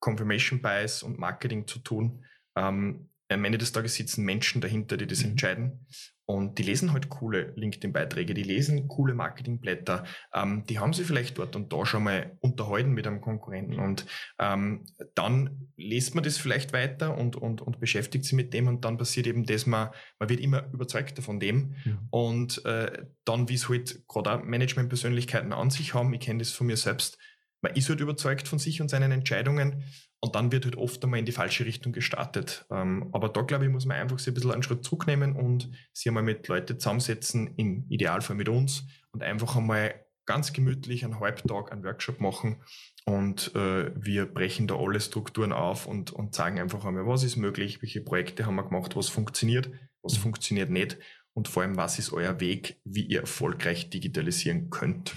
Confirmation 0.00 0.62
Bias 0.62 1.02
und 1.02 1.18
Marketing 1.18 1.66
zu 1.66 1.78
tun. 1.80 2.24
Ähm, 2.56 3.10
am 3.28 3.44
Ende 3.44 3.58
des 3.58 3.72
Tages 3.72 3.94
sitzen 3.94 4.24
Menschen 4.24 4.60
dahinter, 4.60 4.96
die 4.96 5.06
das 5.06 5.22
mhm. 5.22 5.32
entscheiden. 5.32 5.86
Und 6.30 6.58
die 6.58 6.62
lesen 6.62 6.92
halt 6.92 7.08
coole 7.08 7.52
LinkedIn-Beiträge, 7.56 8.34
die 8.34 8.42
lesen 8.42 8.86
coole 8.86 9.14
Marketingblätter, 9.14 10.04
ähm, 10.32 10.64
die 10.68 10.78
haben 10.78 10.92
sie 10.92 11.04
vielleicht 11.04 11.38
dort 11.38 11.56
und 11.56 11.72
da 11.72 11.84
schon 11.84 12.04
mal 12.04 12.36
unterhalten 12.40 12.92
mit 12.92 13.06
einem 13.06 13.20
Konkurrenten. 13.20 13.78
Und 13.80 14.06
ähm, 14.38 14.84
dann 15.14 15.68
liest 15.76 16.14
man 16.14 16.22
das 16.22 16.38
vielleicht 16.38 16.72
weiter 16.72 17.18
und, 17.18 17.36
und, 17.36 17.60
und 17.60 17.80
beschäftigt 17.80 18.24
sich 18.24 18.34
mit 18.34 18.54
dem 18.54 18.68
und 18.68 18.84
dann 18.84 18.96
passiert 18.96 19.26
eben 19.26 19.44
das, 19.44 19.66
man, 19.66 19.90
man 20.18 20.28
wird 20.28 20.40
immer 20.40 20.70
überzeugter 20.72 21.22
von 21.22 21.40
dem. 21.40 21.74
Ja. 21.84 21.98
und 22.10 22.64
äh, 22.64 23.04
dann, 23.24 23.48
wie 23.48 23.54
es 23.54 23.68
halt 23.68 24.06
gerade 24.08 24.32
auch 24.32 24.42
Management-Persönlichkeiten 24.42 25.52
an 25.52 25.70
sich 25.70 25.94
haben, 25.94 26.12
ich 26.14 26.20
kenne 26.20 26.40
das 26.40 26.52
von 26.52 26.66
mir 26.66 26.76
selbst, 26.76 27.18
man 27.62 27.74
ist 27.74 27.88
halt 27.88 28.00
überzeugt 28.00 28.48
von 28.48 28.58
sich 28.58 28.80
und 28.80 28.88
seinen 28.88 29.12
Entscheidungen 29.12 29.84
und 30.20 30.34
dann 30.34 30.52
wird 30.52 30.64
halt 30.64 30.76
oft 30.76 31.02
einmal 31.02 31.18
in 31.18 31.26
die 31.26 31.32
falsche 31.32 31.64
Richtung 31.64 31.92
gestartet. 31.92 32.66
Ähm, 32.70 33.08
aber 33.12 33.28
da, 33.28 33.42
glaube 33.42 33.64
ich, 33.64 33.70
muss 33.70 33.86
man 33.86 33.96
einfach 33.96 34.18
sich 34.18 34.28
ein 34.28 34.34
bisschen 34.34 34.52
einen 34.52 34.62
Schritt 34.62 34.84
zurücknehmen 34.84 35.34
und 35.34 35.70
sich 35.92 36.08
einmal 36.08 36.22
mit 36.22 36.46
Leuten 36.48 36.78
zusammensetzen, 36.78 37.54
im 37.56 37.86
Idealfall 37.88 38.36
mit 38.36 38.48
uns 38.48 38.84
und 39.12 39.22
einfach 39.22 39.56
einmal 39.56 39.94
ganz 40.26 40.52
gemütlich 40.52 41.04
einen 41.04 41.18
Halbtag 41.18 41.72
einen 41.72 41.82
Workshop 41.82 42.20
machen 42.20 42.62
und 43.04 43.54
äh, 43.56 43.90
wir 43.96 44.26
brechen 44.26 44.68
da 44.68 44.76
alle 44.76 45.00
Strukturen 45.00 45.52
auf 45.52 45.86
und, 45.86 46.12
und 46.12 46.34
sagen 46.34 46.60
einfach 46.60 46.84
einmal, 46.84 47.06
was 47.06 47.24
ist 47.24 47.36
möglich, 47.36 47.82
welche 47.82 48.00
Projekte 48.00 48.46
haben 48.46 48.54
wir 48.54 48.64
gemacht, 48.64 48.94
was 48.94 49.08
funktioniert, 49.08 49.70
was 50.02 50.18
mhm. 50.18 50.22
funktioniert 50.22 50.70
nicht 50.70 50.98
und 51.32 51.48
vor 51.48 51.62
allem, 51.62 51.76
was 51.76 51.98
ist 51.98 52.12
euer 52.12 52.38
Weg, 52.38 52.80
wie 52.84 53.02
ihr 53.02 53.20
erfolgreich 53.20 53.90
digitalisieren 53.90 54.70
könnt. 54.70 55.16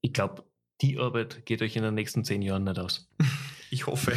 Ich 0.00 0.12
glaube, 0.12 0.49
die 0.82 0.98
Arbeit 0.98 1.44
geht 1.46 1.62
euch 1.62 1.76
in 1.76 1.82
den 1.82 1.94
nächsten 1.94 2.24
zehn 2.24 2.42
Jahren 2.42 2.64
nicht 2.64 2.78
aus. 2.78 3.08
Ich 3.72 3.86
hoffe. 3.86 4.14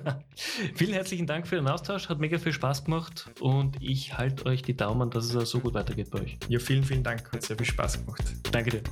Vielen 0.74 0.94
herzlichen 0.94 1.26
Dank 1.26 1.46
für 1.46 1.56
den 1.56 1.68
Austausch, 1.68 2.08
hat 2.08 2.20
mega 2.20 2.38
viel 2.38 2.54
Spaß 2.54 2.84
gemacht 2.84 3.28
und 3.38 3.76
ich 3.82 4.16
halte 4.16 4.46
euch 4.46 4.62
die 4.62 4.74
Daumen, 4.74 5.10
dass 5.10 5.34
es 5.34 5.50
so 5.50 5.60
gut 5.60 5.74
weitergeht 5.74 6.10
bei 6.10 6.22
euch. 6.22 6.38
Ja, 6.48 6.58
vielen, 6.58 6.84
vielen 6.84 7.02
Dank, 7.02 7.30
hat 7.30 7.42
sehr 7.42 7.58
viel 7.58 7.66
Spaß 7.66 8.06
gemacht. 8.06 8.24
Danke 8.50 8.70
dir. 8.70 8.82